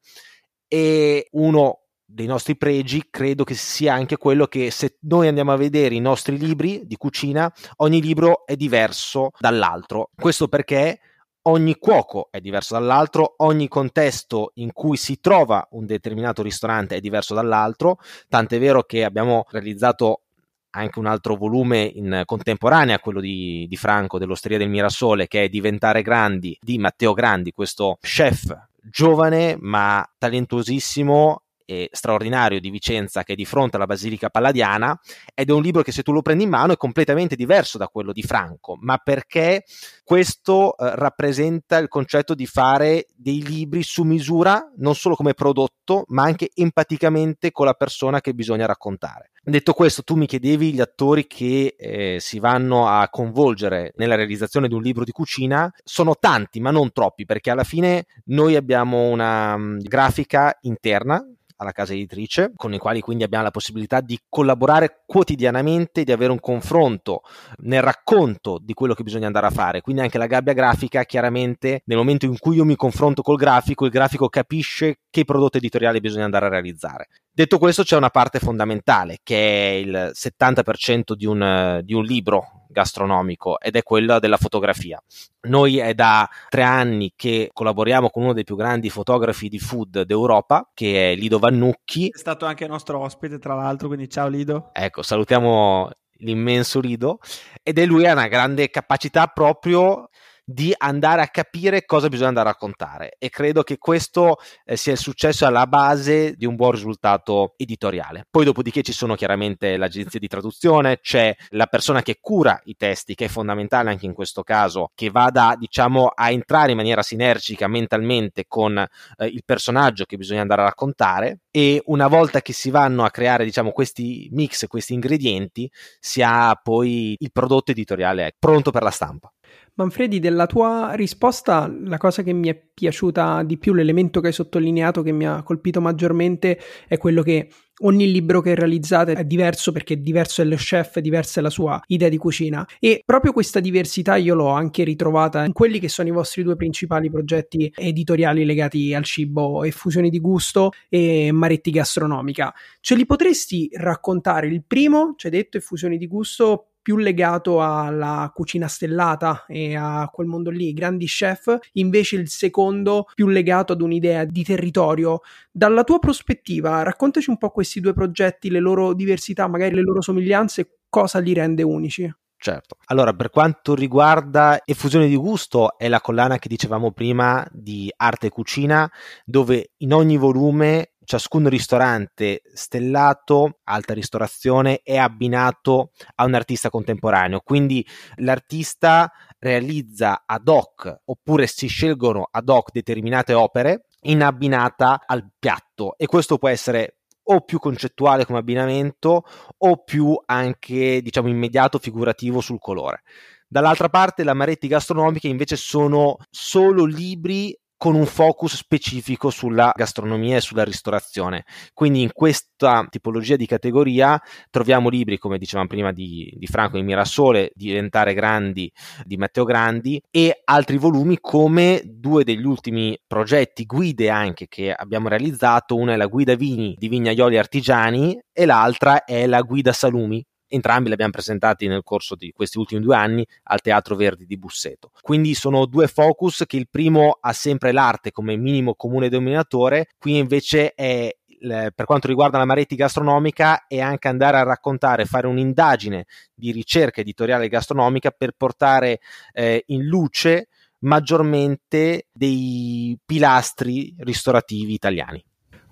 E 0.69 1.27
uno 1.33 1.81
dei 2.05 2.27
nostri 2.27 2.57
pregi 2.57 3.07
credo 3.11 3.45
che 3.45 3.55
sia 3.55 3.95
anche 3.95 4.17
quello 4.17 4.47
che 4.47 4.71
se 4.71 4.97
noi 5.03 5.29
andiamo 5.29 5.53
a 5.53 5.57
vedere 5.57 5.95
i 5.95 6.01
nostri 6.01 6.39
libri 6.39 6.87
di 6.87 6.97
cucina, 6.97 7.53
ogni 7.77 8.01
libro 8.01 8.47
è 8.47 8.57
diverso 8.57 9.31
dall'altro. 9.39 10.11
Questo 10.15 10.49
perché 10.49 11.01
ogni 11.43 11.77
cuoco 11.77 12.29
è 12.31 12.41
diverso 12.41 12.75
dall'altro, 12.75 13.35
ogni 13.39 13.69
contesto 13.69 14.51
in 14.55 14.73
cui 14.73 14.97
si 14.97 15.21
trova 15.21 15.67
un 15.73 15.87
determinato 15.87 16.43
ristorante 16.43 16.97
è 16.97 17.01
diverso 17.01 17.35
dall'altro, 17.35 17.99
tant'è 18.29 18.59
vero 18.59 18.83
che 18.83 19.05
abbiamo 19.05 19.45
realizzato 19.51 20.25
anche 20.71 20.99
un 20.99 21.07
altro 21.07 21.37
volume 21.37 21.83
in 21.83 22.23
contemporanea, 22.25 22.99
quello 22.99 23.21
di, 23.21 23.67
di 23.69 23.77
Franco 23.77 24.19
dell'Osteria 24.19 24.59
del 24.59 24.69
Mirasole, 24.69 25.27
che 25.27 25.45
è 25.45 25.49
Diventare 25.49 26.03
Grandi 26.03 26.57
di 26.61 26.79
Matteo 26.79 27.13
Grandi, 27.13 27.53
questo 27.53 27.99
chef 28.01 28.69
giovane 28.83 29.57
ma 29.61 30.05
talentuosissimo 30.19 31.43
eh, 31.71 31.89
straordinario 31.93 32.59
di 32.59 32.69
Vicenza 32.69 33.23
che 33.23 33.35
è 33.35 33.37
di 33.37 33.45
fronte 33.45 33.77
alla 33.77 33.87
Basilica 33.87 34.29
Palladiana 34.29 34.99
ed 35.33 35.51
è 35.51 35.53
un 35.53 35.63
libro 35.63 35.83
che 35.83 35.93
se 35.93 36.03
tu 36.03 36.11
lo 36.11 36.21
prendi 36.21 36.43
in 36.43 36.51
mano 36.51 36.73
è 36.73 36.77
completamente 36.77 37.37
diverso 37.37 37.79
da 37.79 37.87
quello 37.87 38.13
di 38.13 38.23
Franco, 38.23 38.77
ma 38.81 38.99
perché 38.99 39.65
questo 40.03 40.77
eh, 40.77 40.97
rappresenta 40.97 41.79
il 41.79 41.87
concetto 41.87 42.35
di 42.35 42.47
fare 42.47 43.07
dei 43.15 43.43
libri 43.43 43.85
su 43.85 44.03
misura, 44.03 44.73
non 44.79 44.97
solo 44.97 45.15
come 45.15 45.35
prodotto, 45.35 46.05
ma 46.09 46.25
anche 46.25 46.51
empaticamente 46.53 47.53
con 47.53 47.67
la 47.67 47.75
persona 47.75 48.21
che 48.21 48.35
bisogna 48.35 48.67
raccontare. 48.67 49.31
Detto 49.43 49.73
questo, 49.73 50.03
tu 50.03 50.17
mi 50.17 50.27
chiedevi 50.27 50.75
gli 50.75 50.81
attori 50.81 51.27
che 51.27 51.75
eh, 51.79 52.19
si 52.21 52.41
vanno 52.41 52.89
a 52.89 53.09
convolgere 53.09 53.93
nella 53.97 54.15
realizzazione 54.15 54.69
di 54.69 54.75
un 54.75 54.83
libro 54.83 55.05
di 55.05 55.13
cucina. 55.13 55.73
Sono 55.83 56.17
tanti, 56.17 56.61
ma 56.61 56.71
non 56.71 56.93
troppi, 56.93 57.25
perché 57.25 57.51
alla 57.51 57.65
fine 57.65 58.07
noi 58.27 58.57
abbiamo 58.57 59.09
una 59.09 59.55
um, 59.55 59.79
grafica 59.79 60.57
interna 60.63 61.25
alla 61.61 61.73
casa 61.73 61.93
editrice, 61.93 62.53
con 62.57 62.73
i 62.73 62.79
quali 62.79 63.01
quindi 63.01 63.23
abbiamo 63.23 63.45
la 63.45 63.51
possibilità 63.51 64.01
di 64.01 64.19
collaborare 64.29 65.03
quotidianamente, 65.07 66.05
di 66.05 66.13
avere 66.13 66.33
un 66.33 66.41
confronto 66.41 67.21
nel 67.59 67.83
racconto 67.83 68.59
di 68.61 68.73
quello 68.73 68.95
che 68.95 69.03
bisogna 69.03 69.27
andare 69.27 69.47
a 69.47 69.51
fare. 69.51 69.83
Quindi 69.83 70.01
anche 70.03 70.19
la 70.19 70.27
gabbia 70.27 70.55
grafica, 70.55 71.05
chiaramente, 71.05 71.83
nel 71.85 71.99
momento 71.99 72.25
in 72.25 72.39
cui 72.39 72.57
io 72.57 72.65
mi 72.65 72.77
confronto 72.77 73.21
col 73.23 73.37
grafico, 73.37 73.85
il 73.85 73.91
grafico 73.91 74.29
capisce 74.29 75.01
che 75.11 75.25
prodotto 75.25 75.59
editoriale 75.59 76.01
bisogna 76.01 76.25
andare 76.25 76.47
a 76.47 76.51
realizzare. 76.51 77.09
Detto 77.31 77.59
questo, 77.59 77.83
c'è 77.83 77.97
una 77.97 78.11
parte 78.11 78.39
fondamentale 78.39 79.19
che 79.23 79.37
è 79.37 79.75
il 79.75 80.11
70% 80.15 81.13
di 81.13 81.27
un, 81.27 81.81
di 81.83 81.95
un 81.95 82.05
libro 82.05 82.60
gastronomico 82.71 83.61
ed 83.61 83.77
è 83.77 83.83
quella 83.83 84.19
della 84.19 84.37
fotografia. 84.37 85.03
Noi 85.43 85.79
è 85.79 85.95
da 85.95 86.29
tre 86.49 86.63
anni 86.63 87.13
che 87.17 87.51
collaboriamo 87.53 88.11
con 88.11 88.23
uno 88.23 88.33
dei 88.33 88.45
più 88.45 88.57
grandi 88.57 88.91
fotografi 88.91 89.49
di 89.49 89.59
food 89.59 90.03
d'Europa, 90.03 90.71
che 90.75 91.13
è 91.13 91.15
Lido 91.15 91.39
Vannucchi. 91.39 92.09
È 92.09 92.19
stato 92.19 92.47
anche 92.47 92.67
nostro 92.67 92.99
ospite, 92.99 93.39
tra 93.39 93.55
l'altro, 93.55 93.89
quindi 93.89 94.09
ciao 94.09 94.29
Lido. 94.29 94.71
Ecco, 94.73 95.03
salutiamo 95.03 95.91
l'immenso 96.21 96.81
Lido 96.81 97.19
ed 97.63 97.79
è 97.79 97.87
lui 97.87 98.07
ha 98.07 98.13
una 98.13 98.29
grande 98.29 98.69
capacità 98.71 99.27
proprio 99.27 100.09
di 100.53 100.75
andare 100.77 101.23
a 101.23 101.29
capire 101.29 101.85
cosa 101.85 102.09
bisogna 102.09 102.29
andare 102.29 102.49
a 102.49 102.53
raccontare 102.53 103.15
e 103.19 103.29
credo 103.29 103.63
che 103.63 103.79
questo 103.79 104.39
eh, 104.65 104.77
sia 104.77 104.93
il 104.93 104.99
successo 104.99 105.47
alla 105.47 105.67
base 105.67 106.35
di 106.37 106.45
un 106.45 106.57
buon 106.57 106.73
risultato 106.73 107.55
editoriale. 107.57 108.27
Poi 108.29 108.45
dopodiché 108.45 108.83
ci 108.83 108.93
sono 108.93 109.15
chiaramente 109.15 109.77
l'agenzia 109.77 110.19
di 110.19 110.27
traduzione, 110.27 110.99
c'è 111.01 111.35
la 111.51 111.67
persona 111.67 112.03
che 112.03 112.19
cura 112.21 112.61
i 112.65 112.75
testi 112.77 113.15
che 113.15 113.27
è 113.27 113.29
fondamentale 113.29 113.91
anche 113.91 114.07
in 114.07 114.13
questo 114.13 114.43
caso, 114.43 114.91
che 114.95 115.11
vada 115.11 115.55
diciamo 115.57 116.07
a 116.07 116.31
entrare 116.31 116.73
in 116.73 116.77
maniera 116.77 117.03
sinergica 117.03 117.69
mentalmente 117.69 118.45
con 118.49 118.77
eh, 118.77 119.27
il 119.27 119.43
personaggio 119.45 120.05
che 120.05 120.17
bisogna 120.17 120.41
andare 120.41 120.63
a 120.63 120.67
raccontare 120.67 121.41
e 121.51 121.81
una 121.87 122.09
volta 122.09 122.43
che 122.43 122.53
si 122.53 122.71
vanno 122.71 123.05
a 123.05 123.11
creare 123.11 123.45
diciamo 123.45 123.71
questi 123.71 124.29
mix, 124.33 124.67
questi 124.67 124.95
ingredienti, 124.95 125.71
si 126.01 126.23
ha 126.23 126.59
poi 126.61 127.15
il 127.19 127.31
prodotto 127.31 127.71
editoriale 127.71 128.35
pronto 128.39 128.71
per 128.73 128.83
la 128.83 128.91
stampa. 128.91 129.33
Manfredi, 129.75 130.19
della 130.19 130.47
tua 130.47 130.93
risposta, 130.95 131.73
la 131.85 131.97
cosa 131.97 132.23
che 132.23 132.33
mi 132.33 132.49
è 132.49 132.55
piaciuta 132.55 133.43
di 133.43 133.57
più, 133.59 133.73
l'elemento 133.73 134.21
che 134.21 134.29
hai 134.29 134.33
sottolineato 134.33 135.03
che 135.03 135.13
mi 135.13 135.27
ha 135.27 135.43
colpito 135.43 135.81
maggiormente 135.81 136.59
è 136.87 136.99
quello 136.99 137.23
che 137.23 137.49
ogni 137.83 138.11
libro 138.11 138.41
che 138.41 138.55
realizzate 138.55 139.13
è 139.13 139.25
diverso 139.25 139.73
perché 139.73 140.01
diverso 140.01 140.43
è 140.43 140.45
lo 140.45 140.57
chef, 140.57 140.99
diversa 140.99 141.41
è 141.41 141.43
la 141.43 141.51
sua 141.51 141.81
idea 141.87 142.09
di 142.09 142.17
cucina 142.17 142.67
e 142.79 143.03
proprio 143.05 143.33
questa 143.33 143.61
diversità 143.61 144.17
io 144.17 144.35
l'ho 144.35 144.49
anche 144.49 144.85
ritrovata 144.85 145.45
in 145.45 145.53
quelli 145.53 145.79
che 145.79 145.89
sono 145.89 146.09
i 146.09 146.13
vostri 146.13 146.43
due 146.43 146.57
principali 146.57 147.11
progetti 147.11 147.73
editoriali 147.75 148.45
legati 148.45 148.95
al 148.95 149.05
cibo, 149.05 149.65
Effusioni 149.65 150.11
di 150.11 150.21
gusto 150.21 150.73
e 150.89 151.31
Maretti 151.33 151.71
gastronomica. 151.71 152.53
Ce 152.81 152.95
li 152.95 153.07
potresti 153.07 153.69
raccontare? 153.73 154.49
Il 154.49 154.65
primo, 154.67 155.15
ci 155.17 155.27
hai 155.27 155.33
detto 155.33 155.57
Effusioni 155.57 155.97
di 155.97 156.07
gusto, 156.07 156.70
più 156.91 156.97
legato 156.97 157.63
alla 157.63 158.33
cucina 158.35 158.67
stellata 158.67 159.45
e 159.47 159.77
a 159.77 160.11
quel 160.13 160.27
mondo 160.27 160.51
lì, 160.51 160.73
grandi 160.73 161.07
chef, 161.07 161.57
invece 161.75 162.17
il 162.17 162.29
secondo 162.29 163.07
più 163.15 163.29
legato 163.29 163.75
ad 163.75 163.81
un'idea 163.81 164.25
di 164.25 164.43
territorio. 164.43 165.21
Dalla 165.53 165.85
tua 165.85 166.01
prospettiva, 166.01 166.83
raccontaci 166.83 167.31
un 167.31 167.39
po' 167.39 167.51
questi 167.51 167.79
due 167.79 167.93
progetti, 167.93 168.51
le 168.51 168.59
loro 168.59 168.93
diversità, 168.93 169.47
magari 169.47 169.77
le 169.77 169.83
loro 169.83 170.01
somiglianze, 170.01 170.79
cosa 170.89 171.21
li 171.21 171.33
rende 171.33 171.63
unici? 171.63 172.13
Certo. 172.37 172.75
Allora, 172.87 173.13
per 173.13 173.31
quanto 173.31 173.77
riguarda 173.77 174.61
Effusione 174.65 175.07
di 175.07 175.15
gusto, 175.15 175.79
è 175.79 175.87
la 175.87 176.01
collana 176.01 176.39
che 176.39 176.49
dicevamo 176.49 176.91
prima 176.91 177.47
di 177.53 177.89
arte 177.99 178.27
e 178.27 178.31
cucina, 178.31 178.91
dove 179.25 179.75
in 179.77 179.93
ogni 179.93 180.17
volume 180.17 180.95
ciascun 181.11 181.49
ristorante 181.49 182.41
stellato, 182.55 183.59
alta 183.65 183.95
ristorazione, 183.95 184.79
è 184.85 184.97
abbinato 184.97 185.91
a 186.15 186.25
un 186.25 186.35
artista 186.35 186.71
contemporaneo. 186.71 187.41
Quindi 187.41 187.85
l'artista 188.19 189.11
realizza 189.41 190.23
ad 190.25 190.47
hoc 190.47 191.01
oppure 191.07 191.49
si 191.49 191.67
scelgono 191.67 192.29
ad 192.31 192.49
hoc 192.49 192.71
determinate 192.71 193.35
opere 193.35 193.87
in 194.03 194.23
abbinata 194.23 195.03
al 195.05 195.29
piatto 195.37 195.97
e 195.97 196.07
questo 196.07 196.39
può 196.39 196.49
essere 196.49 196.99
o 197.25 197.41
più 197.41 197.59
concettuale 197.59 198.25
come 198.25 198.39
abbinamento 198.39 199.25
o 199.59 199.83
più 199.83 200.17
anche 200.27 201.03
diciamo 201.03 201.27
immediato 201.27 201.81
figurativo 201.81 202.41
sul 202.41 202.61
colore. 202.61 203.03
Dall'altra 203.49 203.89
parte, 203.89 204.23
la 204.23 204.33
Maretti 204.33 204.69
gastronomiche 204.69 205.27
invece 205.27 205.57
sono 205.57 206.19
solo 206.31 206.85
libri 206.85 207.53
con 207.81 207.95
un 207.95 208.05
focus 208.05 208.57
specifico 208.57 209.31
sulla 209.31 209.73
gastronomia 209.75 210.37
e 210.37 210.43
sulla 210.43 210.65
ristorazione. 210.65 211.47
Quindi 211.73 212.03
in 212.03 212.11
questa 212.13 212.87
tipologia 212.91 213.37
di 213.37 213.47
categoria 213.47 214.21
troviamo 214.51 214.91
libri, 214.91 215.17
come 215.17 215.39
dicevamo 215.39 215.67
prima, 215.67 215.91
di, 215.91 216.31
di 216.37 216.47
Franco 216.47 216.77
di 216.77 216.83
Mirasole, 216.83 217.53
Diventare 217.55 218.13
Grandi 218.13 218.71
di 219.05 219.17
Matteo 219.17 219.45
Grandi 219.45 219.99
e 220.11 220.43
altri 220.45 220.77
volumi 220.77 221.17
come 221.23 221.81
due 221.87 222.23
degli 222.23 222.45
ultimi 222.45 222.99
progetti, 223.07 223.65
guide 223.65 224.11
anche 224.11 224.47
che 224.47 224.75
abbiamo 224.75 225.09
realizzato. 225.09 225.75
Una 225.75 225.95
è 225.95 225.97
la 225.97 226.07
guida 226.07 226.35
vini 226.35 226.75
di 226.77 226.89
vignaioli 226.89 227.39
artigiani 227.39 228.21
e 228.31 228.45
l'altra 228.45 229.05
è 229.05 229.27
la 229.27 229.41
guida 229.41 229.73
salumi 229.73 230.23
entrambi 230.51 230.89
li 230.89 230.95
abbiamo 230.95 231.13
presentati 231.13 231.67
nel 231.67 231.83
corso 231.83 232.15
di 232.15 232.33
questi 232.33 232.59
ultimi 232.59 232.83
due 232.83 232.97
anni 232.97 233.27
al 233.45 233.61
Teatro 233.61 233.97
Verdi 233.97 234.27
di 234.27 234.37
Busseto. 234.37 234.91
Quindi 235.01 235.35
sono 235.35 235.65
due 235.65 235.87
focus 235.87 236.45
che 236.47 236.57
il 236.57 236.69
primo 236.69 237.17
ha 237.21 237.33
sempre 237.33 237.73
l'arte 237.73 238.11
come 238.11 238.37
minimo 238.37 238.75
comune 238.75 239.09
denominatore, 239.09 239.89
qui 239.99 240.19
invece 240.19 240.75
è 240.75 241.15
per 241.41 241.87
quanto 241.87 242.07
riguarda 242.07 242.37
la 242.37 242.45
Maretti 242.45 242.75
gastronomica 242.75 243.67
è 243.67 243.81
anche 243.81 244.09
andare 244.09 244.37
a 244.37 244.43
raccontare, 244.43 245.07
fare 245.07 245.27
un'indagine 245.27 246.05
di 246.35 246.53
ricerca 246.53 247.01
editoriale 247.01 247.49
gastronomica 247.49 248.11
per 248.11 248.33
portare 248.37 249.01
eh, 249.33 249.63
in 249.69 249.87
luce 249.87 250.49
maggiormente 250.81 252.09
dei 252.13 252.99
pilastri 253.05 253.95
ristorativi 254.01 254.75
italiani. 254.75 255.25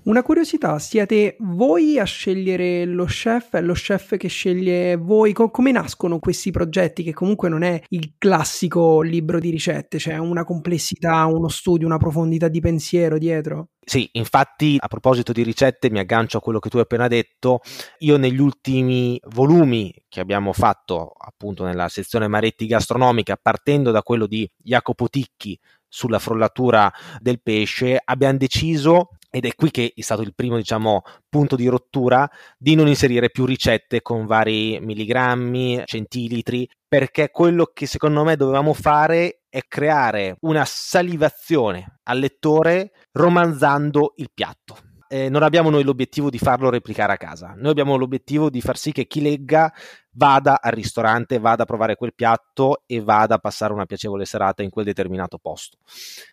Una 0.09 0.23
curiosità, 0.23 0.79
siete 0.79 1.37
voi 1.41 1.99
a 1.99 2.05
scegliere 2.05 2.87
lo 2.87 3.05
chef, 3.05 3.57
è 3.57 3.61
lo 3.61 3.75
chef 3.75 4.17
che 4.17 4.29
sceglie 4.29 4.97
voi? 4.97 5.35
Co- 5.35 5.51
come 5.51 5.71
nascono 5.71 6.19
questi 6.19 6.51
progetti 6.51 7.03
che 7.03 7.13
comunque 7.13 7.51
non 7.51 7.63
è 7.63 7.79
il 7.91 8.15
classico 8.17 9.03
libro 9.03 9.39
di 9.39 9.51
ricette, 9.51 9.99
c'è 9.99 10.13
cioè 10.13 10.17
una 10.17 10.45
complessità, 10.45 11.27
uno 11.27 11.49
studio, 11.49 11.87
una 11.87 11.99
profondità 11.99 12.49
di 12.49 12.59
pensiero 12.61 13.19
dietro? 13.19 13.69
Sì, 13.85 14.09
infatti 14.13 14.79
a 14.81 14.89
proposito 14.89 15.33
di 15.33 15.43
ricette 15.43 15.91
mi 15.91 15.99
aggancio 15.99 16.39
a 16.39 16.41
quello 16.41 16.59
che 16.59 16.71
tu 16.71 16.77
hai 16.77 16.85
appena 16.85 17.07
detto, 17.07 17.61
io 17.99 18.17
negli 18.17 18.41
ultimi 18.41 19.21
volumi 19.35 19.93
che 20.09 20.21
abbiamo 20.21 20.55
fatto 20.55 21.13
appunto 21.19 21.65
nella 21.65 21.89
sezione 21.91 22.29
Maretti 22.29 22.65
gastronomica, 22.65 23.37
partendo 23.37 23.91
da 23.91 24.03
quello 24.03 24.27
di 24.27 24.51
Jacopo 24.57 25.11
Ticchi 25.11 25.59
sulla 25.87 26.19
frollatura 26.19 26.91
del 27.21 27.43
pesce, 27.43 28.01
abbiamo 28.03 28.39
deciso 28.39 29.11
ed 29.39 29.47
è 29.47 29.55
qui 29.55 29.71
che 29.71 29.93
è 29.95 30.01
stato 30.01 30.23
il 30.23 30.35
primo, 30.35 30.57
diciamo, 30.57 31.03
punto 31.29 31.55
di 31.55 31.69
rottura 31.69 32.29
di 32.59 32.75
non 32.75 32.89
inserire 32.89 33.31
più 33.31 33.45
ricette 33.45 34.03
con 34.03 34.27
vari 34.27 34.81
milligrammi, 34.81 35.83
centilitri, 35.85 36.69
perché 36.89 37.31
quello 37.31 37.71
che 37.73 37.87
secondo 37.87 38.25
me 38.25 38.35
dovevamo 38.35 38.73
fare 38.73 39.43
è 39.49 39.61
creare 39.69 40.37
una 40.41 40.65
salivazione 40.65 41.99
al 42.03 42.19
lettore 42.19 42.91
romanzando 43.13 44.15
il 44.17 44.31
piatto. 44.35 44.77
Eh, 45.11 45.29
non 45.29 45.43
abbiamo 45.43 45.71
noi 45.71 45.85
l'obiettivo 45.85 46.29
di 46.29 46.39
farlo 46.39 46.69
replicare 46.69 47.13
a 47.13 47.17
casa, 47.17 47.55
noi 47.57 47.71
abbiamo 47.71 47.97
l'obiettivo 47.97 48.51
di 48.51 48.61
far 48.61 48.77
sì 48.77 48.93
che 48.93 49.07
chi 49.07 49.23
legga 49.23 49.73
vada 50.11 50.61
al 50.61 50.73
ristorante, 50.73 51.39
vada 51.39 51.63
a 51.63 51.67
provare 51.67 51.95
quel 51.95 52.13
piatto 52.13 52.83
e 52.87 53.01
vada 53.01 53.37
a 53.37 53.39
passare 53.39 53.73
una 53.73 53.87
piacevole 53.87 54.27
serata 54.27 54.63
in 54.63 54.69
quel 54.69 54.85
determinato 54.85 55.39
posto. 55.39 55.79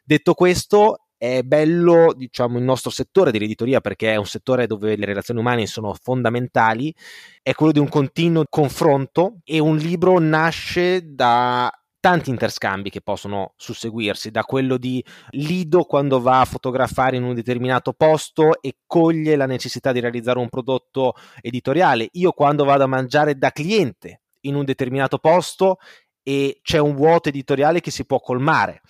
Detto 0.03 0.33
questo, 0.33 1.04
è 1.17 1.41
bello, 1.43 2.13
diciamo, 2.15 2.57
il 2.57 2.63
nostro 2.63 2.89
settore 2.89 3.31
dell'editoria 3.31 3.81
perché 3.81 4.11
è 4.11 4.15
un 4.15 4.25
settore 4.25 4.67
dove 4.67 4.95
le 4.95 5.05
relazioni 5.05 5.39
umane 5.39 5.65
sono 5.65 5.93
fondamentali, 5.93 6.93
è 7.41 7.53
quello 7.53 7.71
di 7.71 7.79
un 7.79 7.89
continuo 7.89 8.43
confronto 8.49 9.37
e 9.43 9.59
un 9.59 9.77
libro 9.77 10.19
nasce 10.19 11.13
da 11.13 11.71
tanti 12.05 12.29
interscambi 12.29 12.91
che 12.91 13.01
possono 13.01 13.53
susseguirsi, 13.55 14.29
da 14.29 14.43
quello 14.43 14.77
di 14.77 15.03
Lido 15.31 15.85
quando 15.85 16.21
va 16.21 16.41
a 16.41 16.45
fotografare 16.45 17.15
in 17.15 17.23
un 17.23 17.33
determinato 17.33 17.93
posto 17.93 18.61
e 18.61 18.75
coglie 18.85 19.35
la 19.35 19.47
necessità 19.47 19.91
di 19.91 20.01
realizzare 20.01 20.37
un 20.37 20.49
prodotto 20.49 21.15
editoriale, 21.41 22.09
io 22.11 22.31
quando 22.31 22.63
vado 22.63 22.83
a 22.83 22.87
mangiare 22.87 23.39
da 23.39 23.49
cliente 23.49 24.21
in 24.41 24.53
un 24.53 24.65
determinato 24.65 25.17
posto 25.17 25.77
e 26.21 26.59
c'è 26.61 26.77
un 26.77 26.93
vuoto 26.93 27.29
editoriale 27.29 27.81
che 27.81 27.89
si 27.89 28.05
può 28.05 28.19
colmare 28.19 28.81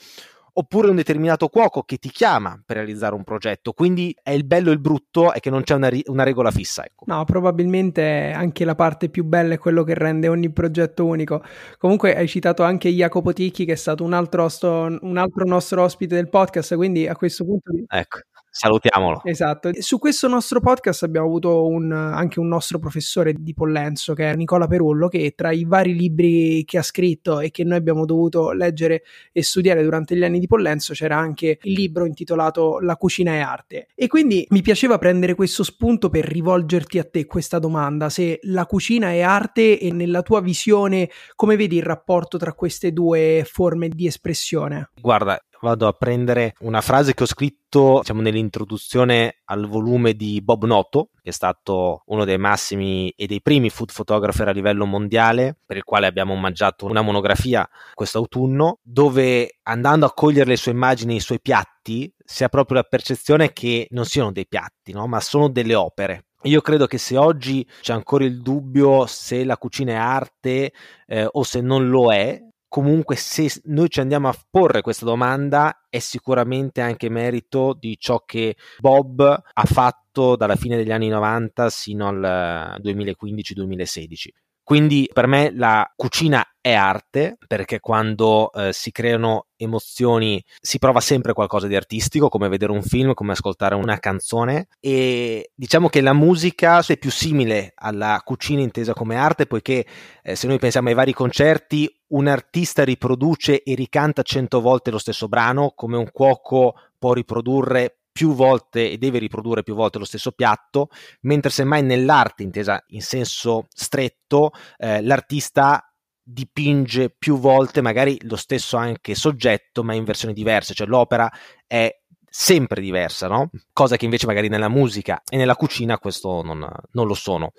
oppure 0.57 0.89
un 0.89 0.95
determinato 0.95 1.47
cuoco 1.47 1.83
che 1.83 1.97
ti 1.97 2.09
chiama 2.09 2.61
per 2.65 2.77
realizzare 2.77 3.15
un 3.15 3.23
progetto. 3.23 3.73
Quindi 3.73 4.15
è 4.21 4.31
il 4.31 4.45
bello 4.45 4.69
e 4.69 4.73
il 4.73 4.79
brutto 4.79 5.33
è 5.33 5.39
che 5.39 5.49
non 5.49 5.63
c'è 5.63 5.75
una, 5.75 5.89
ri- 5.89 6.03
una 6.07 6.23
regola 6.23 6.51
fissa. 6.51 6.85
Ecco. 6.85 7.05
No, 7.07 7.23
probabilmente 7.25 8.31
anche 8.33 8.63
la 8.63 8.75
parte 8.75 9.09
più 9.09 9.23
bella 9.25 9.55
è 9.55 9.57
quello 9.57 9.83
che 9.83 9.93
rende 9.93 10.27
ogni 10.27 10.51
progetto 10.51 11.05
unico. 11.05 11.43
Comunque 11.77 12.15
hai 12.15 12.27
citato 12.27 12.63
anche 12.63 12.89
Jacopo 12.89 13.33
Ticchi 13.33 13.65
che 13.65 13.73
è 13.73 13.75
stato 13.75 14.03
un 14.03 14.13
altro, 14.13 14.47
sto- 14.47 14.97
un 15.01 15.17
altro 15.17 15.45
nostro 15.45 15.83
ospite 15.83 16.15
del 16.15 16.29
podcast, 16.29 16.75
quindi 16.75 17.07
a 17.07 17.15
questo 17.15 17.43
punto... 17.43 17.71
Ecco 17.87 18.19
salutiamolo. 18.55 19.21
Esatto. 19.25 19.69
Su 19.79 19.99
questo 19.99 20.29
nostro 20.29 20.61
podcast 20.61 21.03
abbiamo 21.03 21.27
avuto 21.27 21.67
un, 21.67 21.91
anche 21.91 22.39
un 22.39 22.47
nostro 22.47 22.79
professore 22.79 23.33
di 23.33 23.53
Pollenzo, 23.53 24.13
che 24.13 24.31
è 24.31 24.35
Nicola 24.35 24.65
Perullo, 24.65 25.09
che 25.09 25.33
tra 25.35 25.51
i 25.51 25.65
vari 25.65 25.93
libri 25.93 26.63
che 26.63 26.77
ha 26.77 26.81
scritto 26.81 27.41
e 27.41 27.51
che 27.51 27.65
noi 27.65 27.77
abbiamo 27.77 28.05
dovuto 28.05 28.51
leggere 28.51 29.03
e 29.33 29.43
studiare 29.43 29.83
durante 29.83 30.15
gli 30.15 30.23
anni 30.23 30.39
di 30.39 30.47
Pollenzo, 30.47 30.93
c'era 30.93 31.17
anche 31.17 31.59
il 31.61 31.73
libro 31.73 32.05
intitolato 32.05 32.79
La 32.79 32.95
cucina 32.95 33.33
è 33.33 33.39
arte. 33.39 33.87
E 33.93 34.07
quindi 34.07 34.45
mi 34.51 34.61
piaceva 34.61 34.97
prendere 34.97 35.35
questo 35.35 35.63
spunto 35.63 36.09
per 36.09 36.23
rivolgerti 36.23 36.97
a 36.97 37.03
te 37.03 37.25
questa 37.25 37.59
domanda, 37.59 38.09
se 38.09 38.39
la 38.43 38.65
cucina 38.65 39.11
è 39.11 39.19
arte 39.19 39.77
e 39.77 39.91
nella 39.91 40.21
tua 40.21 40.39
visione 40.39 41.09
come 41.35 41.57
vedi 41.57 41.75
il 41.75 41.83
rapporto 41.83 42.37
tra 42.37 42.53
queste 42.53 42.93
due 42.93 43.45
forme 43.45 43.89
di 43.89 44.07
espressione? 44.07 44.91
Guarda, 45.01 45.37
vado 45.65 45.87
a 45.87 45.93
prendere 45.93 46.53
una 46.59 46.81
frase 46.81 47.15
che 47.15 47.23
ho 47.23 47.25
scritto 47.25 47.99
diciamo, 47.99 48.21
nell'introduzione 48.21 49.41
al 49.45 49.67
volume 49.67 50.13
di 50.13 50.39
Bob 50.41 50.65
Noto, 50.65 51.09
che 51.21 51.31
è 51.31 51.33
stato 51.33 52.03
uno 52.05 52.23
dei 52.23 52.37
massimi 52.37 53.09
e 53.09 53.25
dei 53.25 53.41
primi 53.41 53.71
food 53.71 53.91
photographer 53.91 54.47
a 54.47 54.51
livello 54.51 54.85
mondiale, 54.85 55.57
per 55.65 55.77
il 55.77 55.83
quale 55.83 56.05
abbiamo 56.05 56.33
omaggiato 56.33 56.85
una 56.85 57.01
monografia 57.01 57.67
quest'autunno, 57.93 58.79
dove 58.83 59.57
andando 59.63 60.05
a 60.05 60.13
cogliere 60.13 60.49
le 60.49 60.55
sue 60.55 60.71
immagini 60.71 61.15
i 61.15 61.19
suoi 61.19 61.41
piatti 61.41 62.13
si 62.23 62.43
ha 62.43 62.49
proprio 62.49 62.77
la 62.77 62.83
percezione 62.83 63.51
che 63.51 63.87
non 63.89 64.05
siano 64.05 64.31
dei 64.31 64.47
piatti, 64.47 64.91
no? 64.93 65.07
ma 65.07 65.19
sono 65.19 65.49
delle 65.49 65.73
opere. 65.73 66.25
Io 66.43 66.61
credo 66.61 66.85
che 66.85 66.99
se 66.99 67.17
oggi 67.17 67.67
c'è 67.81 67.93
ancora 67.93 68.23
il 68.23 68.41
dubbio 68.41 69.07
se 69.07 69.43
la 69.43 69.57
cucina 69.57 69.93
è 69.93 69.95
arte 69.95 70.73
eh, 71.07 71.27
o 71.29 71.41
se 71.41 71.59
non 71.61 71.89
lo 71.89 72.13
è, 72.13 72.39
comunque 72.75 73.15
se 73.15 73.61
noi 73.67 73.89
ci 73.89 74.01
andiamo 74.01 74.27
a 74.27 74.35
porre 74.49 74.81
questa 74.81 75.05
domanda 75.05 75.85
è 75.89 75.99
sicuramente 75.99 76.81
anche 76.81 77.07
merito 77.07 77.73
di 77.73 77.95
ciò 77.97 78.25
che 78.25 78.57
Bob 78.79 79.21
ha 79.21 79.63
fatto 79.63 80.35
dalla 80.35 80.57
fine 80.57 80.75
degli 80.75 80.91
anni 80.91 81.07
90 81.07 81.69
sino 81.69 82.09
al 82.09 82.77
2015-2016. 82.83 84.27
Quindi 84.65 85.07
per 85.13 85.27
me 85.27 85.51
la 85.53 85.87
cucina 85.95 86.43
è 86.59 86.73
arte 86.73 87.37
perché 87.45 87.79
quando 87.79 88.51
eh, 88.51 88.73
si 88.73 88.91
creano 88.91 89.45
emozioni 89.57 90.43
si 90.59 90.79
prova 90.79 91.01
sempre 91.01 91.33
qualcosa 91.33 91.67
di 91.67 91.75
artistico, 91.75 92.29
come 92.29 92.49
vedere 92.49 92.71
un 92.71 92.81
film, 92.81 93.13
come 93.13 93.33
ascoltare 93.33 93.75
una 93.75 93.99
canzone. 93.99 94.69
E 94.79 95.51
diciamo 95.53 95.87
che 95.87 96.01
la 96.01 96.13
musica 96.13 96.83
è 96.83 96.97
più 96.97 97.11
simile 97.11 97.73
alla 97.75 98.19
cucina 98.25 98.61
intesa 98.61 98.93
come 98.93 99.17
arte 99.17 99.45
poiché 99.45 99.85
eh, 100.23 100.35
se 100.35 100.47
noi 100.47 100.57
pensiamo 100.57 100.89
ai 100.89 100.95
vari 100.95 101.13
concerti 101.13 102.01
un 102.07 102.25
artista 102.25 102.83
riproduce 102.83 103.61
e 103.61 103.75
ricanta 103.75 104.23
cento 104.23 104.61
volte 104.61 104.89
lo 104.89 104.97
stesso 104.97 105.27
brano 105.27 105.73
come 105.75 105.95
un 105.95 106.09
cuoco 106.11 106.73
può 106.97 107.13
riprodurre 107.13 107.97
più 108.17 108.33
volte 108.33 108.91
e 108.91 108.97
deve 108.97 109.19
riprodurre 109.19 109.61
più 109.61 109.75
volte 109.75 109.97
lo 109.99 110.05
stesso 110.05 110.31
piatto, 110.31 110.87
mentre 111.23 111.51
semmai 111.51 111.83
nell'arte, 111.83 112.43
intesa 112.43 112.81
in 112.91 113.01
senso 113.01 113.65
stretto, 113.67 114.51
eh, 114.77 115.01
l'artista 115.01 115.93
dipinge 116.23 117.09
più 117.09 117.37
volte 117.37 117.81
magari 117.81 118.17
lo 118.21 118.37
stesso 118.37 118.77
anche 118.77 119.15
soggetto, 119.15 119.83
ma 119.83 119.93
in 119.95 120.05
versioni 120.05 120.33
diverse, 120.33 120.73
cioè 120.73 120.87
l'opera 120.87 121.29
è 121.67 121.93
sempre 122.25 122.79
diversa, 122.79 123.27
no? 123.27 123.49
Cosa 123.73 123.97
che 123.97 124.05
invece 124.05 124.27
magari 124.27 124.47
nella 124.47 124.69
musica 124.69 125.21
e 125.29 125.35
nella 125.35 125.57
cucina 125.57 125.99
questo 125.99 126.41
non, 126.41 126.65
non 126.91 127.07
lo 127.07 127.15
sono. 127.15 127.51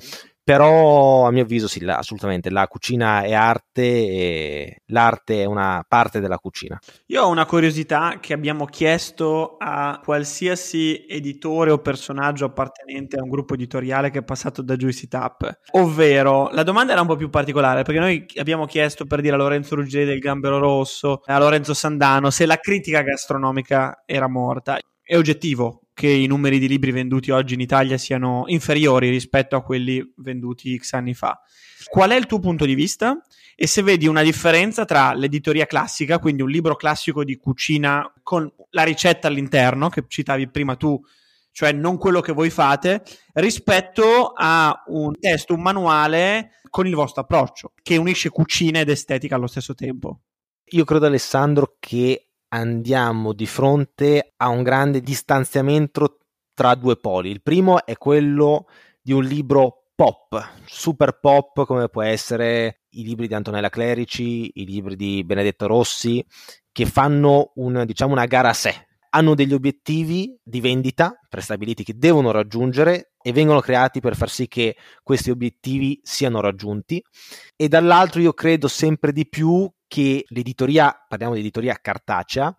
Però 0.49 1.27
a 1.27 1.33
mio 1.33 1.43
avviso 1.43 1.67
sì, 1.67 1.85
assolutamente, 1.85 2.51
la 2.51 2.69
cucina 2.69 3.23
è 3.23 3.33
arte 3.33 3.83
e 3.83 4.83
l'arte 4.93 5.43
è 5.43 5.45
una 5.45 5.85
parte 5.89 6.21
della 6.21 6.39
cucina. 6.39 6.79
Io 7.07 7.25
ho 7.25 7.29
una 7.29 7.47
curiosità 7.47 8.19
che 8.21 8.33
abbiamo 8.33 8.65
chiesto 8.67 9.57
a 9.59 10.01
qualsiasi 10.05 11.05
editore 11.09 11.73
o 11.73 11.79
personaggio 11.79 12.45
appartenente 12.45 13.19
a 13.19 13.25
un 13.25 13.29
gruppo 13.29 13.55
editoriale 13.55 14.11
che 14.11 14.21
è 14.21 14.23
passato 14.23 14.63
da 14.63 14.77
Juicy 14.77 15.09
Tap, 15.09 15.63
ovvero 15.73 16.49
la 16.53 16.63
domanda 16.63 16.93
era 16.93 17.01
un 17.01 17.09
po' 17.09 17.17
più 17.17 17.29
particolare 17.29 17.83
perché 17.83 17.99
noi 17.99 18.25
abbiamo 18.37 18.67
chiesto 18.67 19.05
per 19.05 19.23
dire 19.23 19.35
a 19.35 19.39
Lorenzo 19.39 19.75
Ruggeri 19.75 20.05
del 20.05 20.21
Gambero 20.21 20.59
Rosso, 20.61 21.23
a 21.25 21.39
Lorenzo 21.41 21.75
Sandano 21.75 22.31
se 22.31 22.47
la 22.47 22.59
critica 22.59 23.03
gastronomica 23.03 24.05
era 24.07 24.29
morta. 24.29 24.79
È 25.03 25.17
oggettivo, 25.17 25.86
che 25.97 26.09
i 26.09 26.27
numeri 26.27 26.59
di 26.59 26.69
libri 26.69 26.91
venduti 26.91 27.31
oggi 27.31 27.55
in 27.55 27.61
Italia 27.61 27.97
siano 27.97 28.45
inferiori 28.49 29.09
rispetto 29.09 29.57
a 29.57 29.63
quelli 29.63 30.13
venduti 30.17 30.77
X 30.77 30.93
anni 30.93 31.15
fa. 31.15 31.41
Qual 31.89 32.11
è 32.11 32.17
il 32.17 32.27
tuo 32.27 32.39
punto 32.39 32.67
di 32.67 32.75
vista? 32.75 33.19
E 33.55 33.67
se 33.67 33.81
vedi 33.81 34.07
una 34.07 34.23
differenza 34.23 34.85
tra 34.85 35.15
l'editoria 35.15 35.65
classica, 35.65 36.19
quindi 36.19 36.43
un 36.43 36.51
libro 36.51 36.77
classico 36.77 37.25
di 37.25 37.39
cucina 37.39 38.13
con 38.23 38.53
la 38.73 38.83
ricetta 38.83 39.29
all'interno, 39.29 39.89
che 39.89 40.05
citavi 40.07 40.51
prima 40.51 40.77
tu, 40.77 41.01
cioè 41.51 41.73
non 41.73 41.97
quello 41.97 42.21
che 42.21 42.35
voi 42.35 42.51
fate, 42.51 43.03
rispetto 43.33 44.35
a 44.37 44.83
un 44.89 45.19
testo, 45.19 45.55
un 45.55 45.63
manuale 45.63 46.61
con 46.69 46.87
il 46.87 46.95
vostro 46.95 47.23
approccio, 47.23 47.73
che 47.83 47.97
unisce 47.97 48.29
cucina 48.29 48.81
ed 48.81 48.91
estetica 48.91 49.37
allo 49.37 49.47
stesso 49.47 49.73
tempo. 49.73 50.21
Io 50.73 50.85
credo, 50.85 51.07
Alessandro, 51.07 51.77
che 51.81 52.26
andiamo 52.57 53.35
di 53.35 53.47
fronte 53.47 54.33
a 54.37 54.49
un 54.49 54.63
grande 54.63 55.01
distanziamento 55.01 56.21
tra 56.55 56.75
due 56.75 56.97
poli. 56.97 57.31
Il 57.31 57.43
primo 57.43 57.85
è 57.85 57.97
quello 57.99 58.67
di 59.03 59.13
un 59.13 59.23
libro 59.23 59.91
pop, 59.95 60.53
super 60.65 61.19
pop 61.21 61.65
come 61.67 61.89
può 61.89 62.03
essere 62.03 62.81
i 62.91 63.05
libri 63.05 63.29
di 63.29 63.35
Antonella 63.35 63.69
Clerici, 63.69 64.51
i 64.55 64.65
libri 64.65 64.97
di 64.97 65.23
Benedetto 65.25 65.67
Rossi, 65.67 66.25
che 66.73 66.87
fanno 66.87 67.53
un, 67.57 67.85
diciamo, 67.85 68.13
una 68.13 68.27
gara 68.27 68.49
a 68.49 68.55
sé. 68.55 68.87
Hanno 69.11 69.35
degli 69.35 69.55
obiettivi 69.55 70.39
di 70.43 70.61
vendita 70.61 71.19
prestabiliti 71.29 71.85
che 71.85 71.97
devono 71.97 72.31
raggiungere 72.31 73.13
e 73.23 73.33
vengono 73.33 73.61
creati 73.61 74.01
per 74.01 74.17
far 74.17 74.29
sì 74.29 74.49
che 74.49 74.77
questi 75.03 75.31
obiettivi 75.31 76.01
siano 76.03 76.41
raggiunti. 76.41 77.03
E 77.55 77.69
dall'altro 77.69 78.21
io 78.21 78.33
credo 78.33 78.69
sempre 78.69 79.13
di 79.13 79.27
più 79.27 79.71
che 79.87 80.25
l'editoria, 80.29 80.95
parliamo 81.09 81.35
di 81.35 81.41
editoria 81.41 81.79
cartacea, 81.81 82.55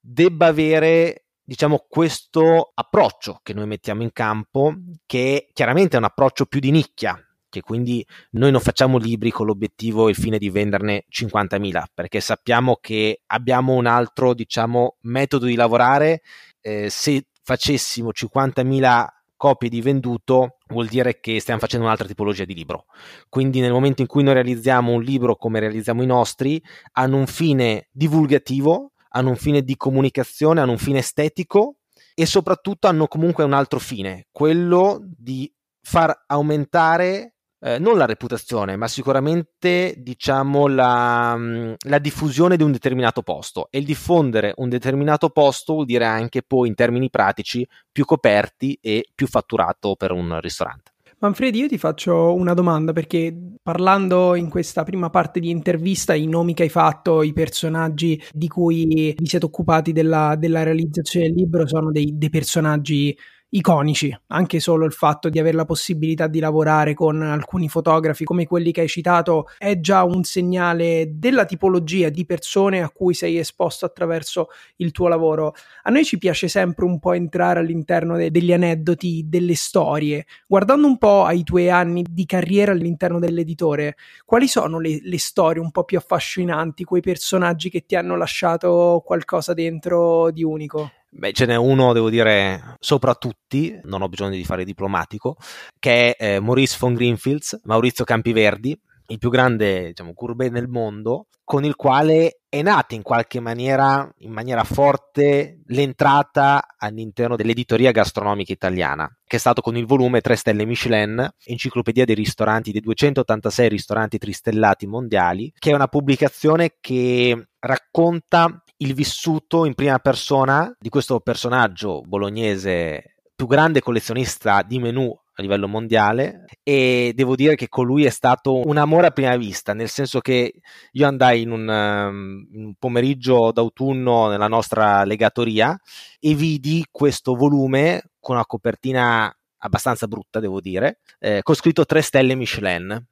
debba 0.00 0.46
avere 0.46 1.26
diciamo 1.42 1.86
questo 1.88 2.72
approccio 2.74 3.40
che 3.42 3.54
noi 3.54 3.66
mettiamo 3.66 4.02
in 4.02 4.12
campo 4.12 4.74
che 5.06 5.48
chiaramente 5.52 5.94
è 5.94 5.98
un 5.98 6.04
approccio 6.04 6.46
più 6.46 6.58
di 6.58 6.72
nicchia 6.72 7.20
che 7.48 7.60
quindi 7.60 8.04
noi 8.32 8.50
non 8.50 8.60
facciamo 8.60 8.98
libri 8.98 9.30
con 9.30 9.46
l'obiettivo 9.46 10.06
e 10.06 10.10
il 10.10 10.16
fine 10.16 10.38
di 10.38 10.50
venderne 10.50 11.04
50.000 11.08 11.84
perché 11.94 12.20
sappiamo 12.20 12.78
che 12.80 13.22
abbiamo 13.26 13.74
un 13.74 13.86
altro 13.86 14.34
diciamo 14.34 14.96
metodo 15.02 15.46
di 15.46 15.54
lavorare 15.54 16.22
eh, 16.60 16.90
se 16.90 17.26
facessimo 17.42 18.10
50.000 18.10 19.06
copie 19.36 19.68
di 19.68 19.80
venduto 19.80 20.56
vuol 20.68 20.86
dire 20.86 21.20
che 21.20 21.40
stiamo 21.40 21.60
facendo 21.60 21.86
un'altra 21.86 22.06
tipologia 22.06 22.44
di 22.44 22.54
libro. 22.54 22.86
Quindi 23.28 23.60
nel 23.60 23.72
momento 23.72 24.02
in 24.02 24.08
cui 24.08 24.22
noi 24.22 24.34
realizziamo 24.34 24.92
un 24.92 25.02
libro 25.02 25.36
come 25.36 25.60
realizziamo 25.60 26.02
i 26.02 26.06
nostri, 26.06 26.62
hanno 26.92 27.16
un 27.18 27.26
fine 27.26 27.88
divulgativo, 27.92 28.92
hanno 29.10 29.30
un 29.30 29.36
fine 29.36 29.62
di 29.62 29.76
comunicazione, 29.76 30.60
hanno 30.60 30.72
un 30.72 30.78
fine 30.78 30.98
estetico 30.98 31.76
e 32.14 32.26
soprattutto 32.26 32.88
hanno 32.88 33.06
comunque 33.06 33.44
un 33.44 33.52
altro 33.52 33.78
fine, 33.78 34.26
quello 34.32 35.00
di 35.02 35.52
far 35.80 36.24
aumentare 36.26 37.35
eh, 37.60 37.78
non 37.78 37.96
la 37.96 38.06
reputazione, 38.06 38.76
ma 38.76 38.88
sicuramente 38.88 39.94
diciamo 39.98 40.66
la, 40.66 41.34
mm, 41.36 41.72
la, 41.86 41.98
diffusione 41.98 42.56
di 42.56 42.62
un 42.62 42.72
determinato 42.72 43.22
posto. 43.22 43.68
E 43.70 43.78
il 43.78 43.84
diffondere 43.84 44.52
un 44.56 44.68
determinato 44.68 45.30
posto 45.30 45.74
vuol 45.74 45.86
dire 45.86 46.04
anche 46.04 46.42
poi 46.42 46.68
in 46.68 46.74
termini 46.74 47.10
pratici 47.10 47.66
più 47.90 48.04
coperti 48.04 48.78
e 48.80 49.08
più 49.14 49.26
fatturato 49.26 49.94
per 49.96 50.12
un 50.12 50.38
ristorante. 50.40 50.92
Manfredi, 51.18 51.60
io 51.60 51.68
ti 51.68 51.78
faccio 51.78 52.34
una 52.34 52.52
domanda 52.52 52.92
perché 52.92 53.34
parlando 53.62 54.34
in 54.34 54.50
questa 54.50 54.84
prima 54.84 55.08
parte 55.08 55.40
di 55.40 55.48
intervista, 55.48 56.12
i 56.12 56.26
nomi 56.26 56.52
che 56.52 56.64
hai 56.64 56.68
fatto, 56.68 57.22
i 57.22 57.32
personaggi 57.32 58.22
di 58.32 58.48
cui 58.48 59.14
vi 59.16 59.26
siete 59.26 59.46
occupati 59.46 59.92
della, 59.92 60.36
della 60.36 60.62
realizzazione 60.62 61.28
del 61.28 61.36
libro 61.36 61.66
sono 61.66 61.90
dei, 61.90 62.18
dei 62.18 62.28
personaggi 62.28 63.16
iconici, 63.56 64.14
anche 64.28 64.60
solo 64.60 64.84
il 64.84 64.92
fatto 64.92 65.30
di 65.30 65.38
avere 65.38 65.56
la 65.56 65.64
possibilità 65.64 66.26
di 66.26 66.40
lavorare 66.40 66.92
con 66.92 67.22
alcuni 67.22 67.68
fotografi 67.68 68.24
come 68.24 68.46
quelli 68.46 68.70
che 68.70 68.82
hai 68.82 68.88
citato 68.88 69.48
è 69.56 69.80
già 69.80 70.04
un 70.04 70.24
segnale 70.24 71.12
della 71.14 71.46
tipologia 71.46 72.10
di 72.10 72.26
persone 72.26 72.82
a 72.82 72.90
cui 72.90 73.14
sei 73.14 73.38
esposto 73.38 73.86
attraverso 73.86 74.48
il 74.76 74.92
tuo 74.92 75.08
lavoro. 75.08 75.54
A 75.84 75.90
noi 75.90 76.04
ci 76.04 76.18
piace 76.18 76.48
sempre 76.48 76.84
un 76.84 76.98
po' 76.98 77.14
entrare 77.14 77.60
all'interno 77.60 78.16
de- 78.16 78.30
degli 78.30 78.52
aneddoti, 78.52 79.24
delle 79.26 79.54
storie. 79.54 80.26
Guardando 80.46 80.86
un 80.86 80.98
po' 80.98 81.24
ai 81.24 81.42
tuoi 81.42 81.70
anni 81.70 82.04
di 82.08 82.26
carriera 82.26 82.72
all'interno 82.72 83.18
dell'editore, 83.18 83.96
quali 84.24 84.48
sono 84.48 84.78
le, 84.78 85.00
le 85.02 85.18
storie 85.18 85.62
un 85.62 85.70
po' 85.70 85.84
più 85.84 85.96
affascinanti, 85.96 86.84
quei 86.84 87.00
personaggi 87.00 87.70
che 87.70 87.86
ti 87.86 87.96
hanno 87.96 88.16
lasciato 88.16 89.02
qualcosa 89.04 89.54
dentro 89.54 90.30
di 90.30 90.44
unico? 90.44 90.90
Beh, 91.18 91.32
ce 91.32 91.46
n'è 91.46 91.56
uno, 91.56 91.94
devo 91.94 92.10
dire, 92.10 92.76
sopra 92.78 93.14
tutti, 93.14 93.74
non 93.84 94.02
ho 94.02 94.08
bisogno 94.08 94.36
di 94.36 94.44
fare 94.44 94.64
diplomatico, 94.64 95.36
che 95.78 96.14
è 96.14 96.34
eh, 96.34 96.40
Maurice 96.40 96.76
von 96.78 96.92
Greenfields, 96.92 97.58
Maurizio 97.64 98.04
Campiverdi, 98.04 98.78
il 99.06 99.18
più 99.18 99.30
grande 99.30 99.86
diciamo, 99.86 100.12
curbe 100.12 100.50
nel 100.50 100.68
mondo, 100.68 101.28
con 101.42 101.64
il 101.64 101.74
quale 101.74 102.40
è 102.50 102.60
nata 102.60 102.94
in 102.94 103.00
qualche 103.00 103.40
maniera, 103.40 104.12
in 104.18 104.32
maniera 104.32 104.62
forte, 104.64 105.60
l'entrata 105.66 106.74
all'interno 106.76 107.34
dell'editoria 107.34 107.92
gastronomica 107.92 108.52
italiana, 108.52 109.08
che 109.24 109.36
è 109.36 109.38
stato 109.38 109.62
con 109.62 109.76
il 109.76 109.86
volume 109.86 110.20
3 110.20 110.36
stelle 110.36 110.66
Michelin, 110.66 111.26
enciclopedia 111.44 112.04
dei 112.04 112.14
ristoranti, 112.14 112.72
dei 112.72 112.80
286 112.82 113.68
ristoranti 113.70 114.18
tristellati 114.18 114.86
mondiali, 114.86 115.50
che 115.56 115.70
è 115.70 115.74
una 115.74 115.88
pubblicazione 115.88 116.76
che 116.78 117.46
racconta 117.66 118.62
il 118.78 118.94
vissuto 118.94 119.64
in 119.64 119.74
prima 119.74 119.98
persona 119.98 120.74
di 120.78 120.88
questo 120.88 121.20
personaggio 121.20 122.02
bolognese 122.02 123.16
più 123.34 123.46
grande 123.46 123.80
collezionista 123.80 124.62
di 124.62 124.78
menù 124.78 125.14
a 125.38 125.42
livello 125.42 125.68
mondiale 125.68 126.46
e 126.62 127.12
devo 127.14 127.36
dire 127.36 127.54
che 127.54 127.68
con 127.68 127.84
lui 127.84 128.06
è 128.06 128.10
stato 128.10 128.66
un 128.66 128.78
amore 128.78 129.08
a 129.08 129.10
prima 129.10 129.36
vista, 129.36 129.74
nel 129.74 129.90
senso 129.90 130.20
che 130.20 130.54
io 130.92 131.06
andai 131.06 131.42
in 131.42 131.50
un, 131.50 131.68
um, 131.68 132.46
un 132.52 132.74
pomeriggio 132.78 133.52
d'autunno 133.52 134.28
nella 134.28 134.48
nostra 134.48 135.04
legatoria 135.04 135.78
e 136.18 136.34
vidi 136.34 136.86
questo 136.90 137.34
volume 137.34 138.12
con 138.18 138.36
una 138.36 138.46
copertina 138.46 139.30
abbastanza 139.58 140.06
brutta, 140.06 140.40
devo 140.40 140.60
dire, 140.60 141.00
eh, 141.18 141.40
con 141.42 141.54
scritto 141.54 141.84
3 141.84 142.00
stelle 142.00 142.34
Michelin 142.34 143.04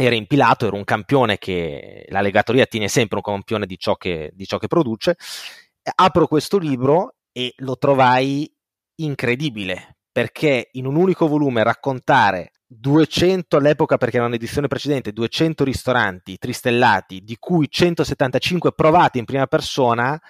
era 0.00 0.14
impilato, 0.14 0.66
era 0.66 0.76
un 0.76 0.84
campione 0.84 1.38
che 1.38 2.06
la 2.10 2.20
legatoria 2.20 2.66
tiene 2.66 2.86
sempre 2.86 3.16
un 3.16 3.22
campione 3.22 3.66
di 3.66 3.76
ciò 3.76 3.96
che, 3.96 4.30
di 4.32 4.46
ciò 4.46 4.56
che 4.58 4.68
produce. 4.68 5.16
Apro 5.96 6.28
questo 6.28 6.56
libro 6.56 7.16
e 7.32 7.52
lo 7.58 7.76
trovai 7.76 8.48
incredibile 9.00 9.96
perché 10.12 10.68
in 10.72 10.86
un 10.86 10.94
unico 10.94 11.26
volume 11.26 11.64
raccontare 11.64 12.52
200 12.64 13.56
all'epoca 13.56 13.96
perché 13.96 14.18
era 14.18 14.26
un'edizione 14.26 14.68
precedente 14.68 15.12
200 15.12 15.64
ristoranti 15.64 16.38
tristellati 16.38 17.24
di 17.24 17.36
cui 17.38 17.68
175 17.68 18.72
provati 18.72 19.18
in 19.18 19.24
prima 19.24 19.46
persona 19.46 20.20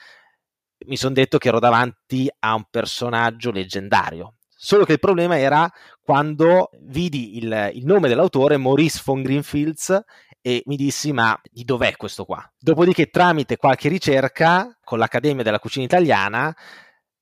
mi 0.87 0.97
sono 0.97 1.15
detto 1.15 1.37
che 1.37 1.49
ero 1.49 1.59
davanti 1.59 2.27
a 2.39 2.55
un 2.55 2.65
personaggio 2.71 3.51
leggendario 3.51 4.38
Solo 4.61 4.85
che 4.85 4.95
il 4.95 4.99
problema 4.99 5.39
era 5.39 5.71
quando 6.03 6.71
vidi 6.81 7.37
il, 7.37 7.71
il 7.75 7.85
nome 7.87 8.09
dell'autore, 8.09 8.57
Maurice 8.57 9.01
von 9.05 9.23
Greenfields, 9.23 10.03
e 10.41 10.63
mi 10.67 10.75
dissi 10.75 11.13
ma 11.13 11.39
di 11.49 11.63
dov'è 11.63 11.95
questo 11.97 12.25
qua? 12.25 12.45
Dopodiché 12.59 13.07
tramite 13.07 13.57
qualche 13.57 13.89
ricerca 13.89 14.77
con 14.83 14.99
l'Accademia 14.99 15.45
della 15.45 15.61
Cucina 15.61 15.85
Italiana 15.85 16.53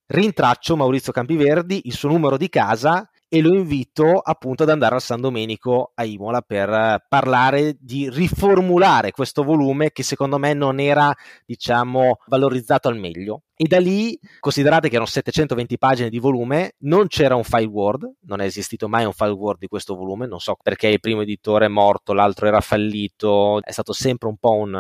rintraccio 0.07 0.77
Maurizio 0.77 1.12
Campiverdi, 1.12 1.83
il 1.85 1.92
suo 1.92 2.09
numero 2.09 2.38
di 2.38 2.49
casa 2.49 3.07
e 3.28 3.40
lo 3.40 3.54
invito 3.54 4.18
appunto 4.18 4.62
ad 4.62 4.70
andare 4.70 4.94
al 4.94 5.00
San 5.00 5.20
Domenico 5.20 5.92
a 5.94 6.04
Imola 6.04 6.42
per 6.42 7.04
parlare 7.08 7.76
di 7.80 8.08
riformulare 8.08 9.10
questo 9.10 9.42
volume 9.42 9.90
che 9.90 10.02
secondo 10.02 10.38
me 10.38 10.54
non 10.54 10.78
era 10.78 11.12
diciamo 11.44 12.18
valorizzato 12.26 12.88
al 12.88 12.98
meglio. 12.98 13.42
E 13.58 13.66
da 13.66 13.80
lì 13.80 14.18
considerate 14.38 14.88
che 14.88 14.96
erano 14.96 15.08
720 15.08 15.78
pagine 15.78 16.10
di 16.10 16.18
volume 16.18 16.74
non 16.80 17.06
c'era 17.06 17.36
un 17.36 17.42
file 17.42 17.64
word 17.64 18.16
non 18.26 18.42
è 18.42 18.44
esistito 18.44 18.86
mai 18.86 19.06
un 19.06 19.14
file 19.14 19.30
word 19.30 19.60
di 19.60 19.66
questo 19.66 19.96
volume 19.96 20.26
non 20.26 20.40
so 20.40 20.58
perché 20.62 20.88
il 20.88 21.00
primo 21.00 21.22
editore 21.22 21.64
è 21.64 21.68
morto 21.68 22.12
l'altro 22.12 22.46
era 22.46 22.60
fallito 22.60 23.62
è 23.62 23.72
stato 23.72 23.94
sempre 23.94 24.28
un 24.28 24.36
po' 24.36 24.52
un, 24.56 24.74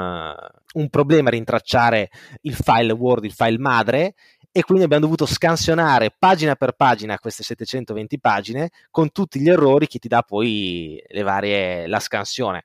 un 0.74 0.88
problema 0.90 1.30
rintracciare 1.30 2.10
il 2.42 2.54
file 2.54 2.92
word 2.92 3.24
il 3.24 3.32
file 3.32 3.56
madre 3.56 4.14
e 4.56 4.62
quindi 4.62 4.84
abbiamo 4.84 5.02
dovuto 5.02 5.26
scansionare 5.26 6.14
pagina 6.18 6.54
per 6.54 6.72
pagina 6.72 7.18
queste 7.18 7.42
720 7.42 8.18
pagine 8.18 8.70
con 8.90 9.12
tutti 9.12 9.38
gli 9.38 9.50
errori 9.50 9.86
che 9.86 9.98
ti 9.98 10.08
dà 10.08 10.22
poi 10.22 10.98
varie, 11.22 11.86
la 11.86 12.00
scansione. 12.00 12.64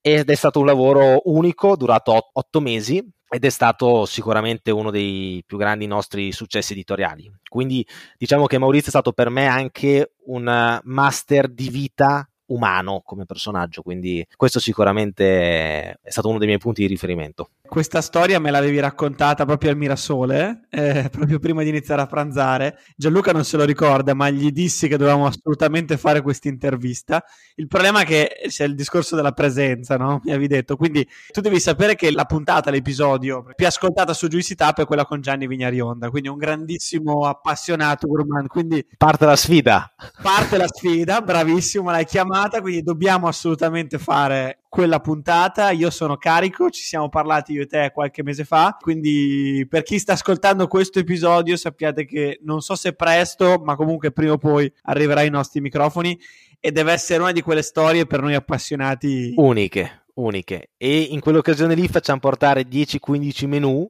Ed 0.00 0.30
è 0.30 0.34
stato 0.34 0.60
un 0.60 0.64
lavoro 0.64 1.20
unico, 1.24 1.76
durato 1.76 2.30
otto 2.32 2.60
mesi, 2.62 3.06
ed 3.28 3.44
è 3.44 3.50
stato 3.50 4.06
sicuramente 4.06 4.70
uno 4.70 4.90
dei 4.90 5.42
più 5.44 5.58
grandi 5.58 5.86
nostri 5.86 6.32
successi 6.32 6.72
editoriali. 6.72 7.30
Quindi 7.46 7.86
diciamo 8.16 8.46
che 8.46 8.56
Maurizio 8.56 8.86
è 8.86 8.90
stato 8.90 9.12
per 9.12 9.28
me 9.28 9.46
anche 9.46 10.12
un 10.28 10.80
master 10.84 11.48
di 11.48 11.68
vita 11.68 12.26
umano 12.46 13.02
come 13.04 13.26
personaggio, 13.26 13.82
quindi 13.82 14.26
questo 14.36 14.58
sicuramente 14.58 15.98
è 16.00 16.10
stato 16.10 16.28
uno 16.28 16.38
dei 16.38 16.46
miei 16.46 16.60
punti 16.60 16.82
di 16.82 16.86
riferimento. 16.86 17.50
Questa 17.68 18.00
storia 18.00 18.40
me 18.40 18.50
l'avevi 18.50 18.80
raccontata 18.80 19.44
proprio 19.44 19.70
al 19.70 19.76
Mirasole, 19.76 20.66
eh, 20.70 21.08
proprio 21.12 21.38
prima 21.38 21.62
di 21.62 21.68
iniziare 21.68 22.02
a 22.02 22.06
pranzare. 22.06 22.78
Gianluca 22.96 23.32
non 23.32 23.44
se 23.44 23.56
lo 23.56 23.64
ricorda, 23.64 24.14
ma 24.14 24.30
gli 24.30 24.50
dissi 24.50 24.88
che 24.88 24.96
dovevamo 24.96 25.26
assolutamente 25.26 25.96
fare 25.96 26.22
questa 26.22 26.48
intervista. 26.48 27.22
Il 27.56 27.66
problema 27.66 28.00
è 28.00 28.04
che 28.04 28.30
c'è 28.48 28.64
il 28.64 28.74
discorso 28.74 29.16
della 29.16 29.32
presenza, 29.32 29.96
no? 29.96 30.20
Mi 30.24 30.30
avevi 30.30 30.46
detto. 30.48 30.76
Quindi 30.76 31.06
tu 31.32 31.40
devi 31.40 31.60
sapere 31.60 31.94
che 31.94 32.10
la 32.10 32.24
puntata, 32.24 32.70
l'episodio 32.70 33.44
più 33.54 33.66
ascoltata 33.66 34.12
su 34.14 34.28
Juicy 34.28 34.54
Tap 34.54 34.80
è 34.80 34.84
quella 34.86 35.04
con 35.04 35.20
Gianni 35.20 35.46
Vignarionda, 35.46 36.10
quindi 36.10 36.28
un 36.28 36.38
grandissimo 36.38 37.26
appassionato 37.26 38.06
gourmand. 38.06 38.48
Quindi 38.48 38.86
parte 38.96 39.26
la 39.26 39.36
sfida. 39.36 39.94
Parte 40.22 40.56
la 40.56 40.68
sfida, 40.68 41.20
bravissimo, 41.20 41.90
l'hai 41.90 42.04
chiamata, 42.04 42.60
quindi 42.60 42.82
dobbiamo 42.82 43.28
assolutamente 43.28 43.98
fare 43.98 44.60
quella 44.76 45.00
puntata. 45.00 45.70
Io 45.70 45.88
sono 45.88 46.18
carico, 46.18 46.68
ci 46.68 46.82
siamo 46.82 47.08
parlati 47.08 47.52
io 47.52 47.62
e 47.62 47.66
te 47.66 47.90
qualche 47.94 48.22
mese 48.22 48.44
fa, 48.44 48.76
quindi 48.78 49.66
per 49.66 49.82
chi 49.82 49.98
sta 49.98 50.12
ascoltando 50.12 50.66
questo 50.66 50.98
episodio 50.98 51.56
sappiate 51.56 52.04
che 52.04 52.40
non 52.42 52.60
so 52.60 52.74
se 52.74 52.92
presto, 52.92 53.58
ma 53.64 53.74
comunque 53.74 54.12
prima 54.12 54.32
o 54.32 54.36
poi 54.36 54.70
arriverà 54.82 55.20
ai 55.20 55.30
nostri 55.30 55.62
microfoni 55.62 56.20
e 56.60 56.72
deve 56.72 56.92
essere 56.92 57.22
una 57.22 57.32
di 57.32 57.40
quelle 57.40 57.62
storie 57.62 58.04
per 58.04 58.20
noi 58.20 58.34
appassionati 58.34 59.32
uniche, 59.38 60.02
uniche. 60.16 60.72
E 60.76 61.08
in 61.08 61.20
quell'occasione 61.20 61.74
lì 61.74 61.88
facciamo 61.88 62.20
portare 62.20 62.68
10-15 62.68 63.46
menù 63.46 63.88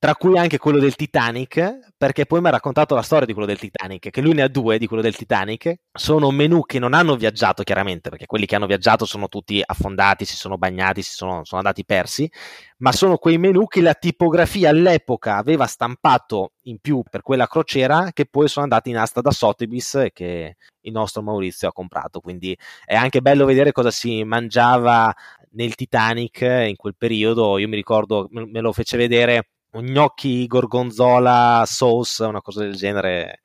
tra 0.00 0.14
cui 0.14 0.38
anche 0.38 0.58
quello 0.58 0.78
del 0.78 0.94
Titanic, 0.94 1.92
perché 1.96 2.24
poi 2.24 2.40
mi 2.40 2.46
ha 2.46 2.52
raccontato 2.52 2.94
la 2.94 3.02
storia 3.02 3.26
di 3.26 3.32
quello 3.32 3.48
del 3.48 3.58
Titanic, 3.58 4.10
che 4.10 4.20
lui 4.20 4.32
ne 4.32 4.42
ha 4.42 4.48
due 4.48 4.78
di 4.78 4.86
quello 4.86 5.02
del 5.02 5.16
Titanic. 5.16 5.74
Sono 5.92 6.30
menù 6.30 6.64
che 6.64 6.78
non 6.78 6.94
hanno 6.94 7.16
viaggiato 7.16 7.64
chiaramente, 7.64 8.08
perché 8.08 8.26
quelli 8.26 8.46
che 8.46 8.54
hanno 8.54 8.66
viaggiato 8.66 9.04
sono 9.04 9.26
tutti 9.26 9.60
affondati, 9.64 10.24
si 10.24 10.36
sono 10.36 10.56
bagnati, 10.56 11.02
si 11.02 11.12
sono, 11.12 11.44
sono 11.44 11.60
andati 11.60 11.84
persi, 11.84 12.30
ma 12.78 12.92
sono 12.92 13.16
quei 13.16 13.38
menù 13.38 13.66
che 13.66 13.80
la 13.80 13.94
tipografia 13.94 14.70
all'epoca 14.70 15.36
aveva 15.36 15.66
stampato 15.66 16.52
in 16.62 16.78
più 16.78 17.02
per 17.10 17.22
quella 17.22 17.48
crociera, 17.48 18.10
che 18.12 18.26
poi 18.26 18.46
sono 18.46 18.66
andati 18.66 18.90
in 18.90 18.98
asta 18.98 19.20
da 19.20 19.32
Sotheby's 19.32 20.10
che 20.12 20.56
il 20.82 20.92
nostro 20.92 21.22
Maurizio 21.22 21.68
ha 21.68 21.72
comprato. 21.72 22.20
Quindi 22.20 22.56
è 22.84 22.94
anche 22.94 23.20
bello 23.20 23.44
vedere 23.44 23.72
cosa 23.72 23.90
si 23.90 24.22
mangiava 24.22 25.12
nel 25.52 25.74
Titanic 25.74 26.40
in 26.42 26.76
quel 26.76 26.94
periodo. 26.96 27.58
Io 27.58 27.66
mi 27.66 27.74
ricordo, 27.74 28.28
me 28.30 28.60
lo 28.60 28.72
fece 28.72 28.96
vedere 28.96 29.48
gnocchi 29.72 30.46
gorgonzola 30.46 31.64
sauce, 31.66 32.24
una 32.24 32.40
cosa 32.40 32.60
del 32.60 32.74
genere, 32.74 33.40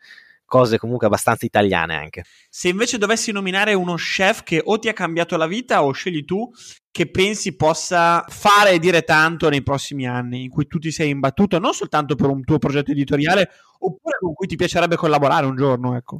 cose 0.46 0.78
comunque 0.78 1.08
abbastanza 1.08 1.46
italiane 1.46 1.96
anche. 1.96 2.24
Se 2.50 2.70
invece 2.70 2.98
dovessi 2.98 3.32
nominare 3.32 3.74
uno 3.74 3.96
chef 3.96 4.44
che 4.44 4.62
o 4.64 4.78
ti 4.78 4.88
ha 4.88 4.94
cambiato 4.94 5.36
la 5.36 5.48
vita 5.48 5.84
o 5.84 5.92
scegli 5.92 6.24
tu, 6.26 6.50
che 6.92 7.10
pensi 7.10 7.56
possa 7.56 8.24
fare 8.28 8.72
e 8.74 8.80
dire 8.80 9.02
tanto 9.02 9.50
nei 9.50 9.64
prossimi 9.64 10.08
anni, 10.08 10.44
in 10.44 10.50
cui 10.50 10.68
tu 10.68 10.78
ti 10.78 10.92
sei 10.92 11.10
imbattuto 11.10 11.58
non 11.58 11.74
soltanto 11.74 12.16
per 12.16 12.30
un 12.30 12.44
tuo 12.44 12.60
progetto 12.60 12.92
editoriale, 12.92 13.50
oppure 13.80 14.18
con 14.20 14.34
cui 14.34 14.46
ti 14.46 14.56
piacerebbe 14.56 14.96
collaborare 14.96 15.48
un 15.48 15.56
giorno, 15.56 15.96
ecco. 15.96 16.18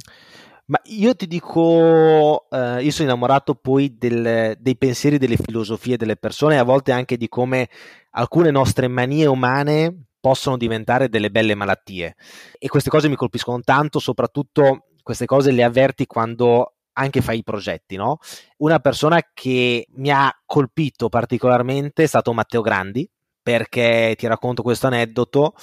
Ma 0.66 0.80
io 0.84 1.14
ti 1.14 1.26
dico, 1.26 2.48
eh, 2.50 2.82
io 2.82 2.90
sono 2.90 3.08
innamorato 3.08 3.54
poi 3.54 3.98
del, 3.98 4.56
dei 4.58 4.76
pensieri, 4.78 5.18
delle 5.18 5.36
filosofie 5.36 5.98
delle 5.98 6.16
persone 6.16 6.58
a 6.58 6.64
volte 6.64 6.90
anche 6.90 7.18
di 7.18 7.28
come 7.28 7.68
alcune 8.16 8.50
nostre 8.50 8.88
manie 8.88 9.26
umane 9.26 10.06
possono 10.20 10.56
diventare 10.56 11.08
delle 11.08 11.30
belle 11.30 11.54
malattie. 11.54 12.16
E 12.58 12.68
queste 12.68 12.90
cose 12.90 13.08
mi 13.08 13.16
colpiscono 13.16 13.60
tanto, 13.60 13.98
soprattutto 13.98 14.86
queste 15.02 15.26
cose 15.26 15.50
le 15.50 15.62
avverti 15.62 16.06
quando 16.06 16.76
anche 16.94 17.20
fai 17.20 17.38
i 17.38 17.42
progetti, 17.42 17.96
no? 17.96 18.18
Una 18.58 18.78
persona 18.78 19.20
che 19.34 19.86
mi 19.96 20.10
ha 20.10 20.32
colpito 20.46 21.08
particolarmente 21.08 22.04
è 22.04 22.06
stato 22.06 22.32
Matteo 22.32 22.62
Grandi, 22.62 23.08
perché 23.42 24.14
ti 24.16 24.26
racconto 24.26 24.62
questo 24.62 24.86
aneddoto. 24.86 25.54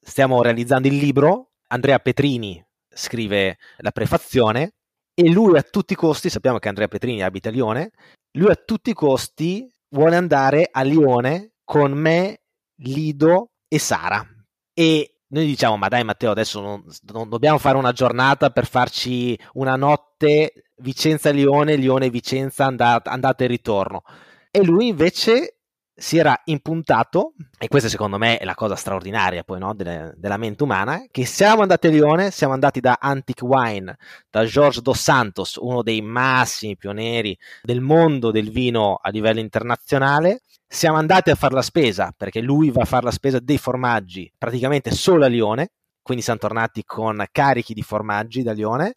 Stiamo 0.00 0.40
realizzando 0.40 0.88
il 0.88 0.96
libro, 0.96 1.50
Andrea 1.68 1.98
Petrini 1.98 2.64
scrive 2.88 3.58
la 3.78 3.90
prefazione 3.90 4.72
e 5.14 5.28
lui 5.30 5.58
a 5.58 5.62
tutti 5.62 5.92
i 5.92 5.96
costi, 5.96 6.30
sappiamo 6.30 6.58
che 6.58 6.68
Andrea 6.68 6.88
Petrini 6.88 7.22
abita 7.22 7.50
a 7.50 7.52
Lione, 7.52 7.90
lui 8.32 8.50
a 8.50 8.54
tutti 8.56 8.90
i 8.90 8.94
costi 8.94 9.70
vuole 9.90 10.16
andare 10.16 10.68
a 10.70 10.82
Lione 10.82 11.52
con 11.68 11.92
me, 11.92 12.44
Lido 12.76 13.50
e 13.68 13.78
Sara. 13.78 14.26
E 14.72 15.20
noi 15.26 15.44
diciamo, 15.44 15.76
ma 15.76 15.88
dai 15.88 16.02
Matteo, 16.02 16.30
adesso 16.30 16.62
non, 16.62 16.82
non 17.12 17.28
dobbiamo 17.28 17.58
fare 17.58 17.76
una 17.76 17.92
giornata 17.92 18.48
per 18.48 18.66
farci 18.66 19.38
una 19.52 19.76
notte 19.76 20.70
Vicenza-Lione, 20.76 21.76
Lione-Vicenza, 21.76 22.64
andata, 22.64 23.10
andata 23.10 23.44
e 23.44 23.48
ritorno. 23.48 24.02
E 24.50 24.64
lui 24.64 24.88
invece 24.88 25.57
si 26.00 26.16
era 26.16 26.40
impuntato, 26.44 27.32
e 27.58 27.66
questa 27.66 27.88
secondo 27.88 28.18
me 28.18 28.38
è 28.38 28.44
la 28.44 28.54
cosa 28.54 28.76
straordinaria 28.76 29.42
poi 29.42 29.58
no, 29.58 29.74
delle, 29.74 30.14
della 30.16 30.36
mente 30.36 30.62
umana, 30.62 31.04
che 31.10 31.26
siamo 31.26 31.62
andati 31.62 31.88
a 31.88 31.90
Lione, 31.90 32.30
siamo 32.30 32.52
andati 32.52 32.78
da 32.78 32.98
Antique 33.00 33.44
Wine, 33.44 33.96
da 34.30 34.44
George 34.44 34.80
Dos 34.80 35.00
Santos, 35.00 35.56
uno 35.56 35.82
dei 35.82 36.00
massimi 36.00 36.76
pionieri 36.76 37.36
del 37.62 37.80
mondo 37.80 38.30
del 38.30 38.50
vino 38.50 39.00
a 39.02 39.10
livello 39.10 39.40
internazionale, 39.40 40.42
siamo 40.68 40.98
andati 40.98 41.30
a 41.30 41.34
fare 41.34 41.54
la 41.54 41.62
spesa, 41.62 42.14
perché 42.16 42.40
lui 42.40 42.70
va 42.70 42.82
a 42.82 42.86
fare 42.86 43.04
la 43.04 43.10
spesa 43.10 43.40
dei 43.40 43.58
formaggi 43.58 44.32
praticamente 44.38 44.92
solo 44.92 45.24
a 45.24 45.28
Lione, 45.28 45.72
quindi 46.00 46.22
siamo 46.22 46.38
tornati 46.38 46.84
con 46.84 47.26
carichi 47.32 47.74
di 47.74 47.82
formaggi 47.82 48.44
da 48.44 48.52
Lione, 48.52 48.94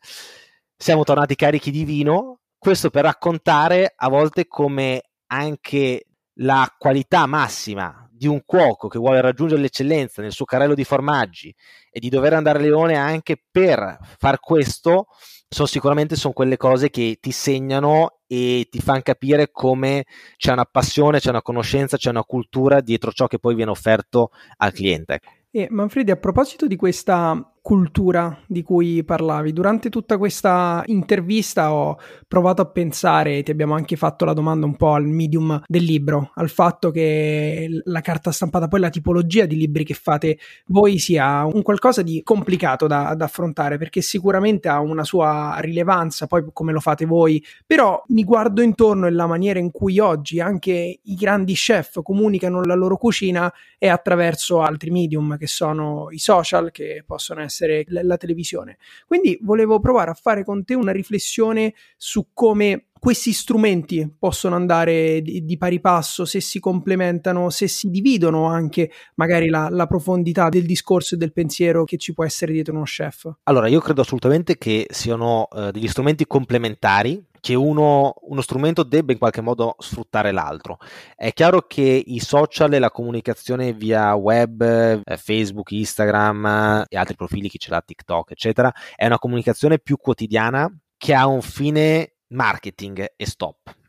siamo 0.77 1.03
tornati 1.03 1.33
carichi 1.33 1.71
di 1.71 1.83
vino, 1.83 2.41
questo 2.59 2.91
per 2.91 3.05
raccontare 3.05 3.91
a 3.95 4.07
volte 4.07 4.45
come 4.47 5.01
anche 5.31 6.05
la 6.35 6.73
qualità 6.77 7.25
massima 7.25 8.07
di 8.11 8.27
un 8.27 8.43
cuoco 8.45 8.87
che 8.87 8.99
vuole 8.99 9.19
raggiungere 9.19 9.61
l'eccellenza 9.61 10.21
nel 10.21 10.31
suo 10.31 10.45
carrello 10.45 10.75
di 10.75 10.83
formaggi 10.83 11.53
e 11.89 11.99
di 11.99 12.09
dover 12.09 12.33
andare 12.33 12.59
a 12.59 12.61
Leone 12.61 12.95
anche 12.95 13.41
per 13.49 13.97
far 14.17 14.39
questo, 14.39 15.07
sono 15.49 15.67
sicuramente 15.67 16.15
sono 16.15 16.33
quelle 16.33 16.55
cose 16.55 16.89
che 16.89 17.17
ti 17.19 17.31
segnano 17.31 18.19
e 18.27 18.67
ti 18.69 18.79
fanno 18.79 19.01
capire 19.01 19.51
come 19.51 20.05
c'è 20.37 20.53
una 20.53 20.65
passione, 20.65 21.19
c'è 21.19 21.29
una 21.29 21.41
conoscenza, 21.41 21.97
c'è 21.97 22.09
una 22.09 22.23
cultura 22.23 22.79
dietro 22.79 23.11
ciò 23.11 23.27
che 23.27 23.39
poi 23.39 23.55
viene 23.55 23.71
offerto 23.71 24.29
al 24.57 24.71
cliente. 24.71 25.19
E 25.53 25.67
Manfredi, 25.69 26.11
a 26.11 26.15
proposito 26.15 26.65
di 26.65 26.77
questa 26.77 27.51
cultura 27.61 28.35
di 28.47 28.63
cui 28.63 29.03
parlavi. 29.03 29.53
Durante 29.53 29.89
tutta 29.89 30.17
questa 30.17 30.81
intervista 30.87 31.71
ho 31.73 31.97
provato 32.27 32.61
a 32.63 32.65
pensare, 32.65 33.43
ti 33.43 33.51
abbiamo 33.51 33.75
anche 33.75 33.95
fatto 33.95 34.25
la 34.25 34.33
domanda 34.33 34.65
un 34.65 34.75
po' 34.75 34.93
al 34.93 35.05
medium 35.05 35.61
del 35.67 35.83
libro, 35.83 36.31
al 36.35 36.49
fatto 36.49 36.89
che 36.89 37.81
la 37.83 38.01
carta 38.01 38.31
stampata, 38.31 38.67
poi 38.67 38.79
la 38.79 38.89
tipologia 38.89 39.45
di 39.45 39.55
libri 39.55 39.83
che 39.83 39.93
fate 39.93 40.39
voi 40.67 40.97
sia 40.97 41.45
un 41.45 41.61
qualcosa 41.61 42.01
di 42.01 42.21
complicato 42.23 42.87
da, 42.87 43.13
da 43.15 43.25
affrontare, 43.25 43.77
perché 43.77 44.01
sicuramente 44.01 44.67
ha 44.67 44.79
una 44.79 45.03
sua 45.03 45.57
rilevanza, 45.59 46.25
poi 46.25 46.43
come 46.51 46.71
lo 46.71 46.79
fate 46.79 47.05
voi, 47.05 47.43
però 47.65 48.01
mi 48.07 48.23
guardo 48.23 48.63
intorno 48.63 49.05
e 49.05 49.11
la 49.11 49.27
maniera 49.27 49.59
in 49.59 49.69
cui 49.69 49.99
oggi 49.99 50.39
anche 50.39 50.99
i 51.01 51.15
grandi 51.15 51.53
chef 51.53 52.01
comunicano 52.01 52.63
la 52.63 52.75
loro 52.75 52.97
cucina 52.97 53.53
è 53.77 53.87
attraverso 53.87 54.61
altri 54.61 54.89
medium 54.89 55.37
che 55.37 55.47
sono 55.47 56.07
i 56.09 56.17
social, 56.17 56.71
che 56.71 57.03
possono 57.05 57.41
essere 57.41 57.49
essere 57.51 57.85
la 57.87 58.17
televisione. 58.17 58.77
Quindi 59.05 59.37
volevo 59.41 59.79
provare 59.79 60.11
a 60.11 60.15
fare 60.15 60.43
con 60.43 60.63
te 60.63 60.73
una 60.73 60.91
riflessione 60.91 61.73
su 61.97 62.29
come 62.33 62.87
questi 63.01 63.33
strumenti 63.33 64.15
possono 64.19 64.53
andare 64.53 65.23
di, 65.23 65.43
di, 65.43 65.57
pari 65.57 65.79
passo, 65.79 66.23
se 66.23 66.39
si 66.39 66.59
complementano, 66.59 67.49
se 67.49 67.67
si 67.67 67.89
dividono 67.89 68.45
anche 68.45 68.91
magari 69.15 69.49
la, 69.49 69.69
la, 69.71 69.87
profondità 69.87 70.49
del 70.49 70.67
discorso 70.67 71.15
e 71.15 71.17
del 71.17 71.33
pensiero 71.33 71.83
che 71.83 71.97
ci 71.97 72.13
può 72.13 72.23
essere 72.23 72.51
dietro 72.51 72.75
uno 72.75 72.83
chef? 72.83 73.27
Allora, 73.45 73.67
io 73.67 73.79
credo 73.79 74.01
assolutamente 74.01 74.55
che 74.59 74.85
siano 74.91 75.47
uh, 75.49 75.71
degli 75.71 75.87
strumenti 75.87 76.27
complementari 76.27 77.25
che 77.41 77.55
uno, 77.55 78.13
uno, 78.21 78.41
strumento 78.41 78.83
debba 78.83 79.11
in 79.11 79.17
qualche 79.17 79.41
modo 79.41 79.75
sfruttare 79.79 80.31
l'altro. 80.31 80.77
È 81.15 81.33
chiaro 81.33 81.63
che 81.63 81.81
i 82.05 82.19
social 82.19 82.71
e 82.73 82.79
la 82.79 82.91
comunicazione 82.91 83.73
via 83.73 84.13
web, 84.13 84.61
eh, 84.61 85.17
Facebook, 85.17 85.71
Instagram 85.71 86.85
e 86.87 86.97
altri 86.97 87.15
profili, 87.15 87.49
chi 87.49 87.57
ce 87.57 87.71
l'ha, 87.71 87.81
TikTok, 87.81 88.31
eccetera, 88.31 88.71
è 88.95 89.07
una 89.07 89.19
comunicazione 89.19 89.79
più 89.79 89.97
quotidiana 89.97 90.71
che 90.95 91.13
ha 91.15 91.25
un 91.25 91.41
fine 91.41 92.13
marketing 92.27 93.13
e 93.17 93.25
stop. 93.25 93.79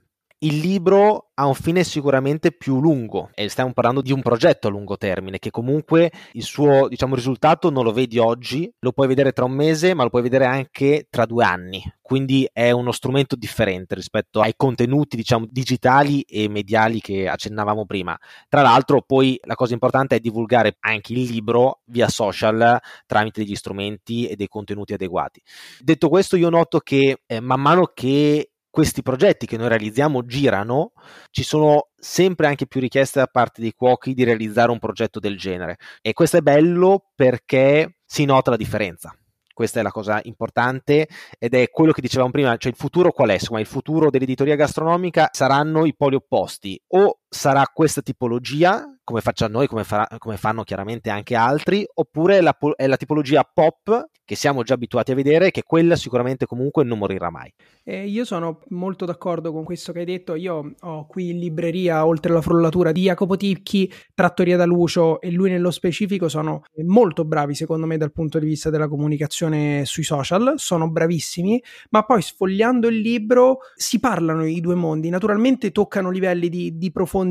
Il 0.45 0.59
libro 0.59 1.31
ha 1.35 1.47
un 1.47 1.55
fine 1.55 1.85
sicuramente 1.85 2.51
più 2.51 2.81
lungo 2.81 3.31
e 3.33 3.49
stiamo 3.49 3.73
parlando 3.73 4.01
di 4.01 4.11
un 4.11 4.23
progetto 4.23 4.67
a 4.67 4.71
lungo 4.73 4.97
termine 4.97 5.39
che 5.39 5.53
comunque 5.53 6.11
il 6.33 6.43
suo 6.43 6.89
diciamo, 6.89 7.15
risultato 7.15 7.71
non 7.71 7.85
lo 7.85 7.93
vedi 7.93 8.19
oggi, 8.19 8.69
lo 8.81 8.91
puoi 8.91 9.07
vedere 9.07 9.31
tra 9.31 9.45
un 9.45 9.53
mese 9.53 9.95
ma 9.95 10.03
lo 10.03 10.11
puoi 10.11 10.23
vedere 10.23 10.47
anche 10.47 11.07
tra 11.11 11.27
due 11.27 11.45
anni, 11.45 11.81
quindi 12.01 12.49
è 12.53 12.73
uno 12.73 12.91
strumento 12.91 13.37
differente 13.37 13.95
rispetto 13.95 14.41
ai 14.41 14.55
contenuti 14.57 15.15
diciamo, 15.15 15.47
digitali 15.49 16.23
e 16.23 16.49
mediali 16.49 17.01
che 17.01 17.29
accennavamo 17.29 17.87
prima. 17.87 18.19
Tra 18.49 18.63
l'altro 18.63 19.01
poi 19.03 19.39
la 19.45 19.55
cosa 19.55 19.75
importante 19.75 20.17
è 20.17 20.21
divulgare 20.21 20.77
anche 20.81 21.13
il 21.13 21.23
libro 21.23 21.83
via 21.85 22.09
social 22.09 22.81
tramite 23.07 23.45
degli 23.45 23.55
strumenti 23.55 24.27
e 24.27 24.35
dei 24.35 24.49
contenuti 24.49 24.93
adeguati. 24.93 25.41
Detto 25.79 26.09
questo 26.09 26.35
io 26.37 26.51
noto 26.51 26.81
che 26.81 27.23
eh, 27.27 27.39
man 27.41 27.61
mano 27.61 27.93
che 27.95 28.52
questi 28.73 29.03
progetti 29.03 29.45
che 29.45 29.59
noi 29.59 29.69
realizziamo 29.69 30.25
girano, 30.25 30.93
ci 31.31 31.43
sono 31.43 31.91
sempre 31.95 32.47
anche 32.47 32.67
più 32.67 32.81
richieste 32.81 33.19
da 33.19 33.27
parte 33.27 33.61
dei 33.61 33.75
cuochi 33.75 34.15
di 34.15 34.25
realizzare 34.25 34.71
un 34.71 34.79
progetto 34.79 35.21
del 35.21 35.37
genere. 35.37 35.77
E 36.01 36.15
questo 36.15 36.39
è 36.39 36.41
bello 36.41 37.11
perché 37.15 37.99
si 38.07 38.25
nota 38.25 38.49
la 38.49 38.57
differenza. 38.57 39.15
Questa 39.53 39.81
è 39.81 39.83
la 39.83 39.91
cosa 39.91 40.21
importante 40.23 41.07
ed 41.39 41.53
è 41.53 41.69
quello 41.69 41.93
che 41.93 42.01
dicevamo 42.01 42.31
prima, 42.31 42.57
cioè 42.57 42.73
il 42.73 42.79
futuro 42.79 43.13
qual 43.13 43.29
è? 43.29 43.35
Insomma, 43.35 43.61
il 43.61 43.67
futuro 43.67 44.09
dell'editoria 44.09 44.57
gastronomica 44.57 45.29
saranno 45.33 45.85
i 45.85 45.95
poli 45.95 46.15
opposti 46.15 46.81
o 46.95 47.19
sarà 47.35 47.67
questa 47.73 48.03
tipologia 48.03 48.85
come 49.05 49.21
facciamo 49.21 49.59
noi, 49.59 49.67
come, 49.67 49.85
fa, 49.85 50.07
come, 50.19 50.37
fanno 50.37 50.63
chiaramente 50.63 51.11
anche 51.11 51.35
altri, 51.35 51.85
oppure 51.95 52.41
la, 52.41 52.57
è 52.77 52.87
la 52.87 52.97
tipologia 52.97 53.43
pop 53.43 54.11
che 54.25 54.37
siamo 54.37 54.63
già 54.63 54.75
abituati 54.75 55.11
a 55.11 55.15
vedere, 55.17 55.51
che 55.51 55.65
quella 55.65 55.97
sicuramente 55.97 56.47
comunque 56.47 56.85
non 56.85 56.99
morirà 56.99 57.29
mai. 57.29 57.53
Eh, 57.83 58.07
io 58.07 58.25
sono 58.25 58.61
molto 58.69 59.05
d'accordo 59.05 59.53
con 59.53 59.65
questo 59.65 59.93
che 59.93 59.99
hai 60.01 60.05
detto. 60.05 60.37
Io 60.37 60.75
ho 60.79 61.07
qui 61.07 61.31
in 61.31 61.39
libreria, 61.41 62.07
oltre 62.07 62.31
alla 62.31 62.41
frullatura 62.41 62.93
di 62.93 63.03
Jacopo 63.03 63.37
Ticchi, 63.37 63.93
Trattoria 64.15 64.57
da 64.57 64.65
Lucio 64.65 65.21
e 65.21 65.31
lui 65.33 65.51
nello 65.51 65.73
specifico 65.73 66.29
sono 66.29 66.63
molto 66.85 67.25
bravi 67.25 67.55
secondo 67.55 67.87
me 67.87 67.97
dal 67.97 68.13
punto 68.13 68.39
di 68.39 68.47
vista 68.47 68.71
della 68.71 68.89
comunicazione 68.89 69.85
sui 69.85 70.05
social, 70.05 70.55
sono 70.57 70.89
bravissimi, 70.89 71.61
ma 71.91 72.05
poi 72.05 72.23
sfogliando 72.23 72.87
il 72.87 73.01
libro 73.01 73.59
si 73.75 73.99
parlano 73.99 74.47
i 74.47 74.61
due 74.61 74.77
mondi, 74.77 75.11
naturalmente 75.11 75.73
toccano 75.73 76.11
livelli 76.11 76.49
di, 76.49 76.79
di 76.79 76.93
profondità 76.93 77.22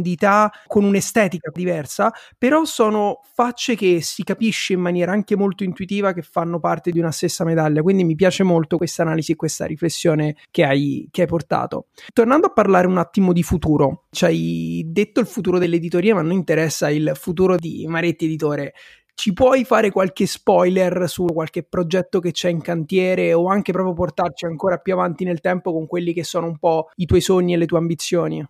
con 0.67 0.83
un'estetica 0.83 1.51
diversa, 1.53 2.11
però 2.37 2.63
sono 2.63 3.19
facce 3.33 3.75
che 3.75 4.01
si 4.01 4.23
capisce 4.23 4.73
in 4.73 4.79
maniera 4.79 5.11
anche 5.11 5.35
molto 5.35 5.63
intuitiva 5.63 6.13
che 6.13 6.21
fanno 6.21 6.59
parte 6.59 6.91
di 6.91 6.99
una 6.99 7.11
stessa 7.11 7.43
medaglia, 7.43 7.81
quindi 7.81 8.03
mi 8.03 8.15
piace 8.15 8.43
molto 8.43 8.77
questa 8.77 9.01
analisi 9.01 9.33
e 9.33 9.35
questa 9.35 9.65
riflessione 9.65 10.35
che 10.49 10.63
hai, 10.63 11.07
che 11.11 11.21
hai 11.21 11.27
portato. 11.27 11.87
Tornando 12.13 12.47
a 12.47 12.51
parlare 12.51 12.87
un 12.87 12.97
attimo 12.97 13.33
di 13.33 13.43
futuro, 13.43 14.05
ci 14.11 14.25
hai 14.25 14.83
detto 14.85 15.19
il 15.19 15.27
futuro 15.27 15.57
dell'editoria, 15.57 16.13
ma 16.13 16.21
a 16.21 16.23
noi 16.23 16.35
interessa 16.35 16.89
il 16.89 17.11
futuro 17.15 17.55
di 17.57 17.85
Maretti 17.87 18.25
Editore. 18.25 18.73
Ci 19.13 19.33
puoi 19.33 19.65
fare 19.65 19.91
qualche 19.91 20.25
spoiler 20.25 21.07
su 21.07 21.25
qualche 21.25 21.63
progetto 21.63 22.19
che 22.19 22.31
c'è 22.31 22.49
in 22.49 22.61
cantiere 22.61 23.33
o 23.33 23.47
anche 23.47 23.71
proprio 23.71 23.93
portarci 23.93 24.45
ancora 24.45 24.77
più 24.77 24.93
avanti 24.93 25.25
nel 25.25 25.41
tempo 25.41 25.73
con 25.73 25.85
quelli 25.85 26.13
che 26.13 26.23
sono 26.23 26.47
un 26.47 26.57
po' 26.57 26.89
i 26.95 27.05
tuoi 27.05 27.21
sogni 27.21 27.53
e 27.53 27.57
le 27.57 27.65
tue 27.65 27.77
ambizioni? 27.77 28.43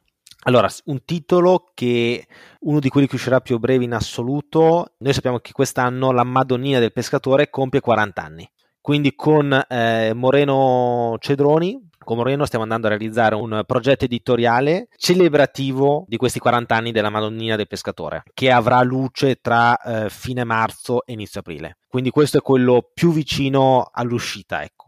Allora, 0.43 0.67
un 0.86 1.04
titolo 1.06 1.71
che 1.75 2.25
uno 2.62 2.80
di 2.80 2.89
quelli 2.89 3.08
che 3.08 3.15
uscirà 3.15 3.41
più 3.41 3.60
breve 3.60 3.84
in 3.84 3.93
assoluto, 3.93 4.93
noi 4.97 5.13
sappiamo 5.13 5.38
che 5.38 5.51
quest'anno 5.51 6.12
la 6.12 6.23
Madonnina 6.23 6.80
del 6.80 6.91
pescatore 6.91 7.49
compie 7.51 7.80
40 7.80 8.23
anni. 8.23 8.51
Quindi 8.82 9.13
con 9.13 9.54
eh, 9.69 10.13
Moreno 10.15 11.15
Cedroni, 11.19 11.89
con 11.99 12.17
Moreno 12.17 12.45
stiamo 12.45 12.63
andando 12.63 12.88
a 12.88 12.89
realizzare 12.89 13.36
un 13.36 13.62
progetto 13.67 14.06
editoriale 14.06 14.88
celebrativo 14.97 16.06
di 16.08 16.17
questi 16.17 16.39
40 16.39 16.75
anni 16.75 16.91
della 16.91 17.12
Madonnina 17.12 17.56
del 17.56 17.67
Pescatore, 17.67 18.23
che 18.34 18.49
avrà 18.49 18.82
luce 18.82 19.36
tra 19.36 19.80
eh, 19.80 20.10
fine 20.10 20.43
marzo 20.43 21.06
e 21.06 21.13
inizio 21.13 21.41
aprile. 21.41 21.77
Quindi 21.88 22.10
questo 22.10 22.39
è 22.39 22.41
quello 22.41 22.89
più 22.91 23.12
vicino 23.12 23.88
all'uscita, 23.91 24.63
ecco. 24.63 24.81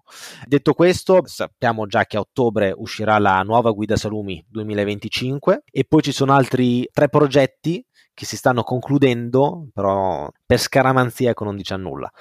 Detto 0.46 0.74
questo, 0.74 1.22
sappiamo 1.26 1.86
già 1.88 2.06
che 2.06 2.18
a 2.18 2.22
ottobre 2.22 2.74
uscirà 2.76 3.18
la 3.20 3.42
nuova 3.42 3.72
guida 3.72 3.96
salumi 3.96 4.44
2025 4.50 5.64
e 5.72 5.86
poi 5.86 6.02
ci 6.02 6.12
sono 6.12 6.34
altri 6.34 6.88
tre 6.92 7.10
progetti 7.10 7.86
che 8.14 8.26
si 8.26 8.36
stanno 8.36 8.64
concludendo, 8.64 9.68
però 9.74 10.30
per 10.46 10.60
scaramanzia 10.60 11.32
ecco 11.32 11.46
non 11.46 11.56
dice 11.56 11.76
nulla 11.76 12.12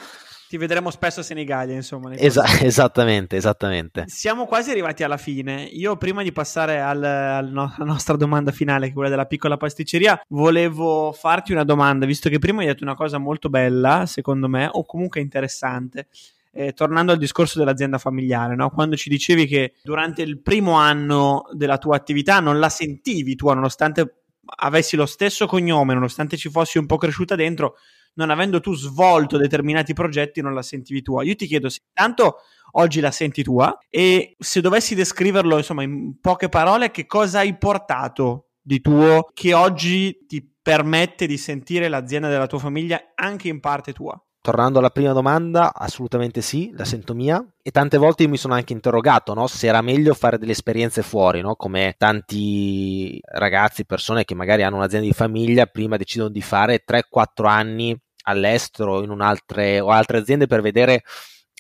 ti 0.53 0.59
vedremo 0.59 0.91
spesso 0.91 1.21
a 1.21 1.23
Senigallia, 1.23 1.75
insomma. 1.75 2.13
Esa- 2.13 2.45
esattamente, 2.61 3.37
esattamente. 3.37 4.05
Siamo 4.09 4.45
quasi 4.45 4.71
arrivati 4.71 5.03
alla 5.03 5.17
fine. 5.17 5.63
Io 5.63 5.97
prima 5.97 6.23
di 6.23 6.31
passare 6.31 6.79
al, 6.79 7.03
al 7.03 7.51
no- 7.51 7.73
alla 7.75 7.87
nostra 7.87 8.17
domanda 8.17 8.53
finale, 8.53 8.85
che 8.85 8.91
è 8.91 8.93
quella 8.93 9.09
della 9.09 9.25
piccola 9.25 9.57
pasticceria, 9.57 10.23
volevo 10.29 11.13
farti 11.13 11.53
una 11.53 11.65
domanda, 11.65 12.05
visto 12.05 12.29
che 12.29 12.39
prima 12.39 12.61
hai 12.61 12.67
detto 12.67 12.85
una 12.85 12.95
cosa 12.95 13.17
molto 13.17 13.49
bella, 13.49 14.05
secondo 14.05 14.47
me, 14.47 14.69
o 14.71 14.85
comunque 14.85 15.23
interessante 15.23 16.09
eh, 16.53 16.73
tornando 16.73 17.13
al 17.13 17.19
discorso 17.19 17.59
dell'azienda 17.59 17.99
familiare, 17.99 18.55
no? 18.55 18.71
quando 18.71 18.97
ci 18.97 19.09
dicevi 19.09 19.47
che 19.47 19.75
durante 19.83 20.23
il 20.23 20.41
primo 20.41 20.73
anno 20.73 21.45
della 21.53 21.79
tua 21.79 21.97
attività 21.97 22.41
non 22.41 22.59
la 22.59 22.69
sentivi 22.69 23.35
tua, 23.35 23.55
nonostante 23.55 24.25
avessi 24.57 24.97
lo 24.97 25.07
stesso 25.07 25.47
cognome, 25.47 25.95
nonostante 25.95 26.37
ci 26.37 26.51
fossi 26.51 26.79
un 26.79 26.87
po' 26.87 26.99
cresciuta 26.99 27.35
dentro, 27.35 27.77
non 28.15 28.29
avendo 28.29 28.61
tu 28.61 28.75
svolto 28.75 29.39
determinati 29.39 29.95
progetti, 29.95 30.43
non 30.43 30.53
la 30.53 30.63
sentivi 30.63 31.01
tua. 31.01 31.25
Io 31.25 31.35
ti 31.35 31.47
chiedo 31.47 31.71
se 31.71 31.81
intanto 31.89 32.37
oggi 32.73 33.01
la 33.01 33.11
senti 33.11 33.43
tua 33.43 33.79
e 33.89 34.37
se 34.39 34.61
dovessi 34.61 34.95
descriverlo 34.95 35.57
insomma 35.57 35.83
in 35.83 36.21
poche 36.21 36.49
parole, 36.49 36.91
che 36.91 37.07
cosa 37.07 37.39
hai 37.39 37.57
portato 37.57 38.49
di 38.61 38.81
tuo 38.81 39.31
che 39.33 39.55
oggi 39.55 40.27
ti 40.27 40.47
permette 40.63 41.27
di 41.27 41.39
sentire 41.39 41.89
l'azienda 41.89 42.29
della 42.29 42.47
tua 42.47 42.59
famiglia 42.59 43.13
anche 43.15 43.49
in 43.49 43.61
parte 43.61 43.93
tua? 43.93 44.21
Tornando 44.43 44.81
alla 44.81 44.91
prima 44.91 45.13
domanda, 45.13 45.73
assolutamente 45.73 46.41
sì, 46.41 46.73
la 46.75 46.85
sento 46.85 47.15
mia. 47.15 47.47
E 47.63 47.71
tante 47.71 47.97
volte 47.97 48.27
mi 48.27 48.37
sono 48.37 48.55
anche 48.55 48.73
interrogato 48.73 49.35
no? 49.35 49.47
se 49.47 49.69
era 49.69 49.81
meglio 49.83 50.15
fare 50.15 50.37
delle 50.37 50.51
esperienze 50.51 51.03
fuori, 51.03 51.41
no? 51.41 51.55
come 51.55 51.95
tanti 51.97 53.21
ragazzi, 53.23 53.87
persone 53.87 54.25
che 54.25 54.35
magari 54.35 54.65
hanno 54.65 54.79
un'azienda 54.79 55.07
di 55.07 55.13
famiglia, 55.13 55.67
prima 55.67 55.97
decidono 55.97 56.29
di 56.29 56.43
fare 56.43 56.83
3-4 56.85 57.47
anni 57.47 57.97
all'estero 58.25 59.05
in 59.05 59.11
un'altre, 59.11 59.79
o 59.79 59.91
altre 59.91 60.19
aziende 60.19 60.49
per 60.49 60.61
vedere 60.61 61.05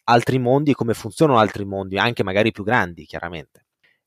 altri 0.06 0.40
mondi 0.40 0.72
e 0.72 0.74
come 0.74 0.94
funzionano 0.94 1.38
altri 1.38 1.64
mondi, 1.64 1.98
anche 1.98 2.24
magari 2.24 2.50
più 2.50 2.64
grandi, 2.64 3.04
chiaramente. 3.04 3.61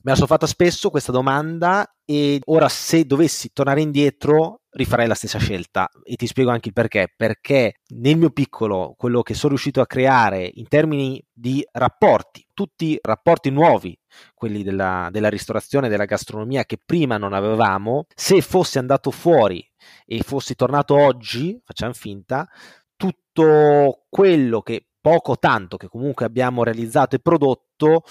Me 0.05 0.11
la 0.11 0.17
sono 0.17 0.27
fatta 0.27 0.45
spesso 0.45 0.91
questa 0.91 1.11
domanda 1.11 1.95
e 2.05 2.39
ora 2.45 2.69
se 2.69 3.05
dovessi 3.05 3.51
tornare 3.51 3.81
indietro 3.81 4.61
rifarei 4.69 5.07
la 5.07 5.15
stessa 5.15 5.39
scelta 5.39 5.89
e 6.03 6.15
ti 6.15 6.27
spiego 6.27 6.51
anche 6.51 6.67
il 6.67 6.75
perché. 6.75 7.11
Perché 7.17 7.81
nel 7.95 8.15
mio 8.15 8.29
piccolo, 8.29 8.93
quello 8.95 9.23
che 9.23 9.33
sono 9.33 9.53
riuscito 9.53 9.81
a 9.81 9.87
creare 9.87 10.47
in 10.53 10.67
termini 10.67 11.19
di 11.33 11.67
rapporti, 11.71 12.45
tutti 12.53 12.99
rapporti 13.01 13.49
nuovi, 13.49 13.97
quelli 14.35 14.61
della, 14.61 15.09
della 15.11 15.27
ristorazione, 15.27 15.89
della 15.89 16.05
gastronomia 16.05 16.65
che 16.65 16.79
prima 16.85 17.17
non 17.17 17.33
avevamo, 17.33 18.05
se 18.13 18.41
fossi 18.41 18.77
andato 18.77 19.09
fuori 19.09 19.67
e 20.05 20.21
fossi 20.21 20.53
tornato 20.53 20.95
oggi, 20.95 21.59
facciamo 21.63 21.93
finta, 21.93 22.47
tutto 22.95 24.03
quello 24.07 24.61
che 24.61 24.87
poco 25.01 25.39
tanto 25.39 25.77
che 25.77 25.87
comunque 25.87 26.25
abbiamo 26.27 26.63
realizzato 26.63 27.15
e 27.15 27.19
prodotto 27.19 28.03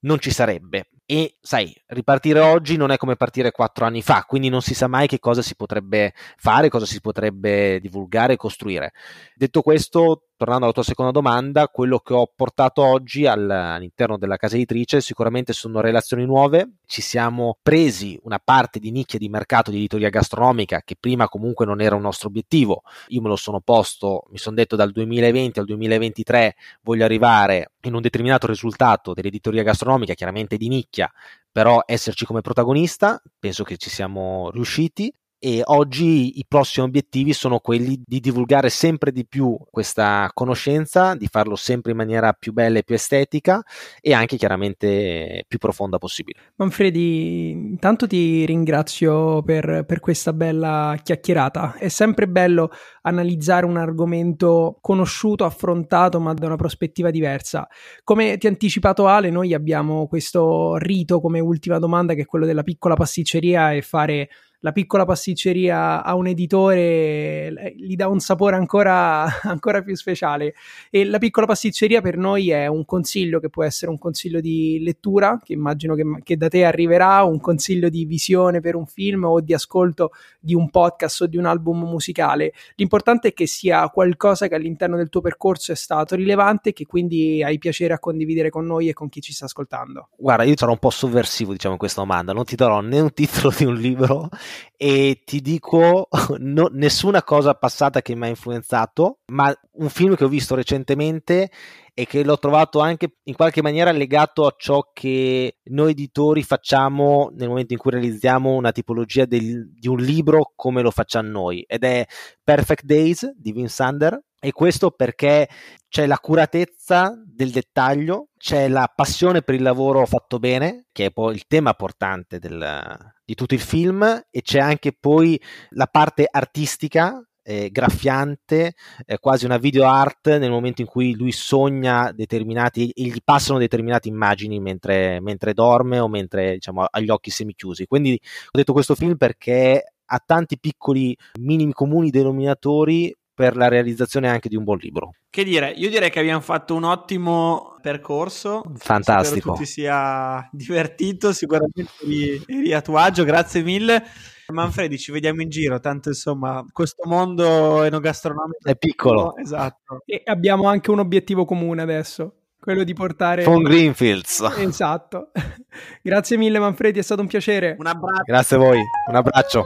non 0.00 0.18
ci 0.18 0.30
sarebbe. 0.30 0.90
E 1.12 1.38
sai, 1.40 1.74
ripartire 1.88 2.38
oggi 2.38 2.76
non 2.76 2.92
è 2.92 2.96
come 2.96 3.16
partire 3.16 3.50
quattro 3.50 3.84
anni 3.84 4.00
fa, 4.00 4.22
quindi 4.28 4.48
non 4.48 4.62
si 4.62 4.74
sa 4.74 4.86
mai 4.86 5.08
che 5.08 5.18
cosa 5.18 5.42
si 5.42 5.56
potrebbe 5.56 6.14
fare, 6.36 6.68
cosa 6.68 6.86
si 6.86 7.00
potrebbe 7.00 7.80
divulgare 7.80 8.34
e 8.34 8.36
costruire. 8.36 8.92
Detto 9.34 9.60
questo, 9.60 10.28
tornando 10.40 10.64
alla 10.64 10.72
tua 10.72 10.82
seconda 10.82 11.12
domanda, 11.12 11.68
quello 11.68 11.98
che 11.98 12.14
ho 12.14 12.26
portato 12.34 12.82
oggi 12.82 13.26
al, 13.26 13.50
all'interno 13.50 14.16
della 14.16 14.38
casa 14.38 14.54
editrice 14.54 15.02
sicuramente 15.02 15.52
sono 15.52 15.82
relazioni 15.82 16.24
nuove. 16.24 16.76
Ci 16.86 17.02
siamo 17.02 17.58
presi 17.60 18.18
una 18.22 18.40
parte 18.42 18.78
di 18.78 18.90
nicchia 18.90 19.18
di 19.18 19.28
mercato 19.28 19.70
di 19.70 19.76
editoria 19.76 20.08
gastronomica 20.08 20.80
che 20.80 20.96
prima 20.98 21.28
comunque 21.28 21.66
non 21.66 21.82
era 21.82 21.94
un 21.94 22.00
nostro 22.00 22.28
obiettivo. 22.28 22.84
Io 23.08 23.20
me 23.20 23.28
lo 23.28 23.36
sono 23.36 23.60
posto, 23.60 24.28
mi 24.30 24.38
sono 24.38 24.56
detto 24.56 24.76
dal 24.76 24.92
2020 24.92 25.58
al 25.58 25.66
2023 25.66 26.56
voglio 26.84 27.04
arrivare 27.04 27.72
in 27.82 27.92
un 27.92 28.00
determinato 28.00 28.46
risultato 28.46 29.12
dell'editoria 29.12 29.62
gastronomica, 29.62 30.14
chiaramente 30.14 30.56
di 30.56 30.68
nicchia, 30.68 31.12
però 31.52 31.82
esserci 31.84 32.24
come 32.24 32.40
protagonista, 32.40 33.20
penso 33.38 33.62
che 33.62 33.76
ci 33.76 33.90
siamo 33.90 34.50
riusciti 34.52 35.12
e 35.42 35.62
oggi 35.64 36.38
i 36.38 36.44
prossimi 36.46 36.86
obiettivi 36.86 37.32
sono 37.32 37.60
quelli 37.60 37.98
di 38.04 38.20
divulgare 38.20 38.68
sempre 38.68 39.10
di 39.10 39.24
più 39.26 39.56
questa 39.70 40.30
conoscenza, 40.34 41.14
di 41.14 41.28
farlo 41.28 41.56
sempre 41.56 41.92
in 41.92 41.96
maniera 41.96 42.34
più 42.34 42.52
bella 42.52 42.78
e 42.78 42.82
più 42.82 42.94
estetica 42.94 43.64
e 44.02 44.12
anche 44.12 44.36
chiaramente 44.36 45.46
più 45.48 45.58
profonda 45.58 45.96
possibile. 45.96 46.40
Manfredi, 46.56 47.52
intanto 47.52 48.06
ti 48.06 48.44
ringrazio 48.44 49.42
per, 49.42 49.84
per 49.86 50.00
questa 50.00 50.34
bella 50.34 50.94
chiacchierata. 51.02 51.74
È 51.78 51.88
sempre 51.88 52.28
bello 52.28 52.70
analizzare 53.02 53.64
un 53.64 53.78
argomento 53.78 54.76
conosciuto, 54.82 55.46
affrontato, 55.46 56.20
ma 56.20 56.34
da 56.34 56.44
una 56.44 56.56
prospettiva 56.56 57.10
diversa. 57.10 57.66
Come 58.04 58.36
ti 58.36 58.46
ha 58.46 58.50
anticipato 58.50 59.06
Ale, 59.06 59.30
noi 59.30 59.54
abbiamo 59.54 60.06
questo 60.06 60.76
rito 60.76 61.18
come 61.18 61.40
ultima 61.40 61.78
domanda 61.78 62.12
che 62.12 62.22
è 62.22 62.26
quello 62.26 62.44
della 62.44 62.62
piccola 62.62 62.94
pasticceria 62.94 63.72
e 63.72 63.80
fare 63.80 64.28
la 64.60 64.72
piccola 64.72 65.04
pasticceria 65.04 66.02
a 66.02 66.14
un 66.14 66.26
editore 66.26 67.74
gli 67.76 67.96
dà 67.96 68.08
un 68.08 68.20
sapore 68.20 68.56
ancora, 68.56 69.26
ancora 69.44 69.82
più 69.82 69.94
speciale. 69.94 70.54
E 70.90 71.04
la 71.04 71.18
piccola 71.18 71.46
pasticceria 71.46 72.00
per 72.00 72.16
noi 72.16 72.50
è 72.50 72.66
un 72.66 72.84
consiglio 72.84 73.40
che 73.40 73.48
può 73.48 73.64
essere 73.64 73.90
un 73.90 73.98
consiglio 73.98 74.40
di 74.40 74.80
lettura, 74.82 75.40
che 75.42 75.54
immagino 75.54 75.94
che, 75.94 76.04
che 76.22 76.36
da 76.36 76.48
te 76.48 76.64
arriverà, 76.64 77.22
un 77.22 77.40
consiglio 77.40 77.88
di 77.88 78.04
visione 78.04 78.60
per 78.60 78.74
un 78.74 78.86
film 78.86 79.24
o 79.24 79.40
di 79.40 79.54
ascolto 79.54 80.10
di 80.38 80.54
un 80.54 80.70
podcast 80.70 81.22
o 81.22 81.26
di 81.26 81.36
un 81.36 81.46
album 81.46 81.80
musicale. 81.80 82.52
L'importante 82.76 83.28
è 83.28 83.32
che 83.32 83.46
sia 83.46 83.88
qualcosa 83.88 84.48
che 84.48 84.54
all'interno 84.54 84.96
del 84.96 85.08
tuo 85.08 85.20
percorso 85.20 85.72
è 85.72 85.76
stato 85.76 86.14
rilevante 86.14 86.70
e 86.70 86.72
che 86.72 86.86
quindi 86.86 87.42
hai 87.42 87.58
piacere 87.58 87.94
a 87.94 87.98
condividere 87.98 88.50
con 88.50 88.66
noi 88.66 88.88
e 88.88 88.92
con 88.92 89.08
chi 89.08 89.20
ci 89.20 89.32
sta 89.32 89.46
ascoltando. 89.46 90.08
Guarda, 90.16 90.44
io 90.44 90.54
sarò 90.56 90.72
un 90.72 90.78
po' 90.78 90.90
sovversivo, 90.90 91.52
diciamo, 91.52 91.74
in 91.74 91.78
questa 91.78 92.00
domanda. 92.00 92.32
Non 92.32 92.44
ti 92.44 92.56
darò 92.56 92.80
né 92.80 93.00
un 93.00 93.12
titolo 93.12 93.52
di 93.56 93.64
un 93.64 93.74
libro 93.74 94.28
e 94.76 95.22
ti 95.24 95.40
dico 95.40 96.08
no, 96.38 96.68
nessuna 96.72 97.22
cosa 97.22 97.54
passata 97.54 98.02
che 98.02 98.14
mi 98.14 98.26
ha 98.26 98.28
influenzato, 98.28 99.20
ma 99.32 99.54
un 99.72 99.88
film 99.88 100.16
che 100.16 100.24
ho 100.24 100.28
visto 100.28 100.54
recentemente 100.54 101.50
e 101.94 102.06
che 102.06 102.24
l'ho 102.24 102.38
trovato 102.38 102.80
anche 102.80 103.16
in 103.24 103.34
qualche 103.34 103.62
maniera 103.62 103.90
legato 103.90 104.46
a 104.46 104.54
ciò 104.56 104.90
che 104.92 105.58
noi 105.64 105.90
editori 105.90 106.42
facciamo 106.42 107.30
nel 107.34 107.48
momento 107.48 107.74
in 107.74 107.78
cui 107.78 107.90
realizziamo 107.90 108.54
una 108.54 108.72
tipologia 108.72 109.26
del, 109.26 109.70
di 109.72 109.88
un 109.88 109.98
libro 109.98 110.52
come 110.54 110.82
lo 110.82 110.90
facciamo 110.90 111.28
noi. 111.28 111.62
Ed 111.66 111.84
è 111.84 112.06
Perfect 112.42 112.84
Days 112.84 113.30
di 113.36 113.52
Vin 113.52 113.68
Sander 113.68 114.18
e 114.40 114.52
questo 114.52 114.90
perché 114.90 115.48
c'è 115.88 116.06
l'accuratezza 116.06 117.14
del 117.24 117.50
dettaglio, 117.50 118.28
c'è 118.38 118.68
la 118.68 118.90
passione 118.92 119.42
per 119.42 119.54
il 119.54 119.62
lavoro 119.62 120.06
fatto 120.06 120.38
bene, 120.38 120.86
che 120.92 121.06
è 121.06 121.10
poi 121.10 121.34
il 121.34 121.46
tema 121.46 121.74
portante 121.74 122.38
del, 122.38 123.12
di 123.24 123.34
tutto 123.34 123.54
il 123.54 123.60
film, 123.60 124.02
e 124.30 124.42
c'è 124.42 124.60
anche 124.60 124.96
poi 124.98 125.40
la 125.70 125.86
parte 125.86 126.26
artistica 126.30 127.22
eh, 127.42 127.70
graffiante, 127.70 128.74
eh, 129.04 129.18
quasi 129.18 129.44
una 129.44 129.58
video 129.58 129.86
art 129.86 130.36
nel 130.38 130.50
momento 130.50 130.80
in 130.80 130.86
cui 130.86 131.14
lui 131.14 131.32
sogna 131.32 132.12
determinati 132.12 132.92
gli 132.94 133.16
passano 133.24 133.58
determinate 133.58 134.08
immagini 134.08 134.60
mentre, 134.60 135.20
mentre 135.20 135.52
dorme 135.52 135.98
o 135.98 136.08
mentre 136.08 136.54
diciamo, 136.54 136.84
ha 136.84 137.00
gli 137.00 137.10
occhi 137.10 137.30
semichiusi. 137.30 137.86
Quindi 137.86 138.18
ho 138.46 138.56
detto 138.56 138.72
questo 138.72 138.94
film 138.94 139.16
perché 139.16 139.94
ha 140.12 140.22
tanti 140.24 140.58
piccoli 140.58 141.16
minimi 141.40 141.72
comuni 141.72 142.10
denominatori 142.10 143.14
per 143.40 143.56
la 143.56 143.68
realizzazione 143.68 144.28
anche 144.28 144.50
di 144.50 144.56
un 144.56 144.64
buon 144.64 144.76
libro. 144.76 145.14
Che 145.30 145.44
dire, 145.44 145.70
io 145.70 145.88
direi 145.88 146.10
che 146.10 146.18
abbiamo 146.18 146.42
fatto 146.42 146.74
un 146.74 146.84
ottimo 146.84 147.78
percorso. 147.80 148.62
Fantastico. 148.76 149.38
Spero 149.38 149.54
tu 149.54 149.60
ti 149.60 149.66
sia 149.66 150.46
divertito, 150.52 151.32
sicuramente 151.32 151.86
eri, 152.02 152.42
eri 152.46 152.74
a 152.74 152.82
tuo 152.82 152.98
agio, 152.98 153.24
grazie 153.24 153.62
mille. 153.62 154.04
Manfredi, 154.48 154.98
ci 154.98 155.10
vediamo 155.10 155.40
in 155.40 155.48
giro, 155.48 155.80
tanto 155.80 156.10
insomma, 156.10 156.62
questo 156.70 157.08
mondo 157.08 157.82
enogastronomico 157.82 158.68
è 158.68 158.76
piccolo. 158.76 159.34
Esatto. 159.36 160.02
E 160.04 160.20
abbiamo 160.26 160.68
anche 160.68 160.90
un 160.90 160.98
obiettivo 160.98 161.46
comune 161.46 161.80
adesso, 161.80 162.40
quello 162.60 162.84
di 162.84 162.92
portare 162.92 163.42
Von 163.42 163.62
Greenfields. 163.62 164.40
Esatto. 164.58 165.30
Grazie 166.02 166.36
mille 166.36 166.58
Manfredi, 166.58 166.98
è 166.98 167.02
stato 167.02 167.22
un 167.22 167.26
piacere. 167.26 167.76
Un 167.78 167.86
abbraccio. 167.86 168.24
Grazie 168.26 168.56
a 168.56 168.58
voi. 168.58 168.80
Un 169.08 169.14
abbraccio. 169.14 169.64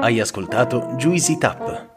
Hai 0.00 0.20
ascoltato 0.20 0.92
Juicy 0.96 1.36
Tap. 1.38 1.96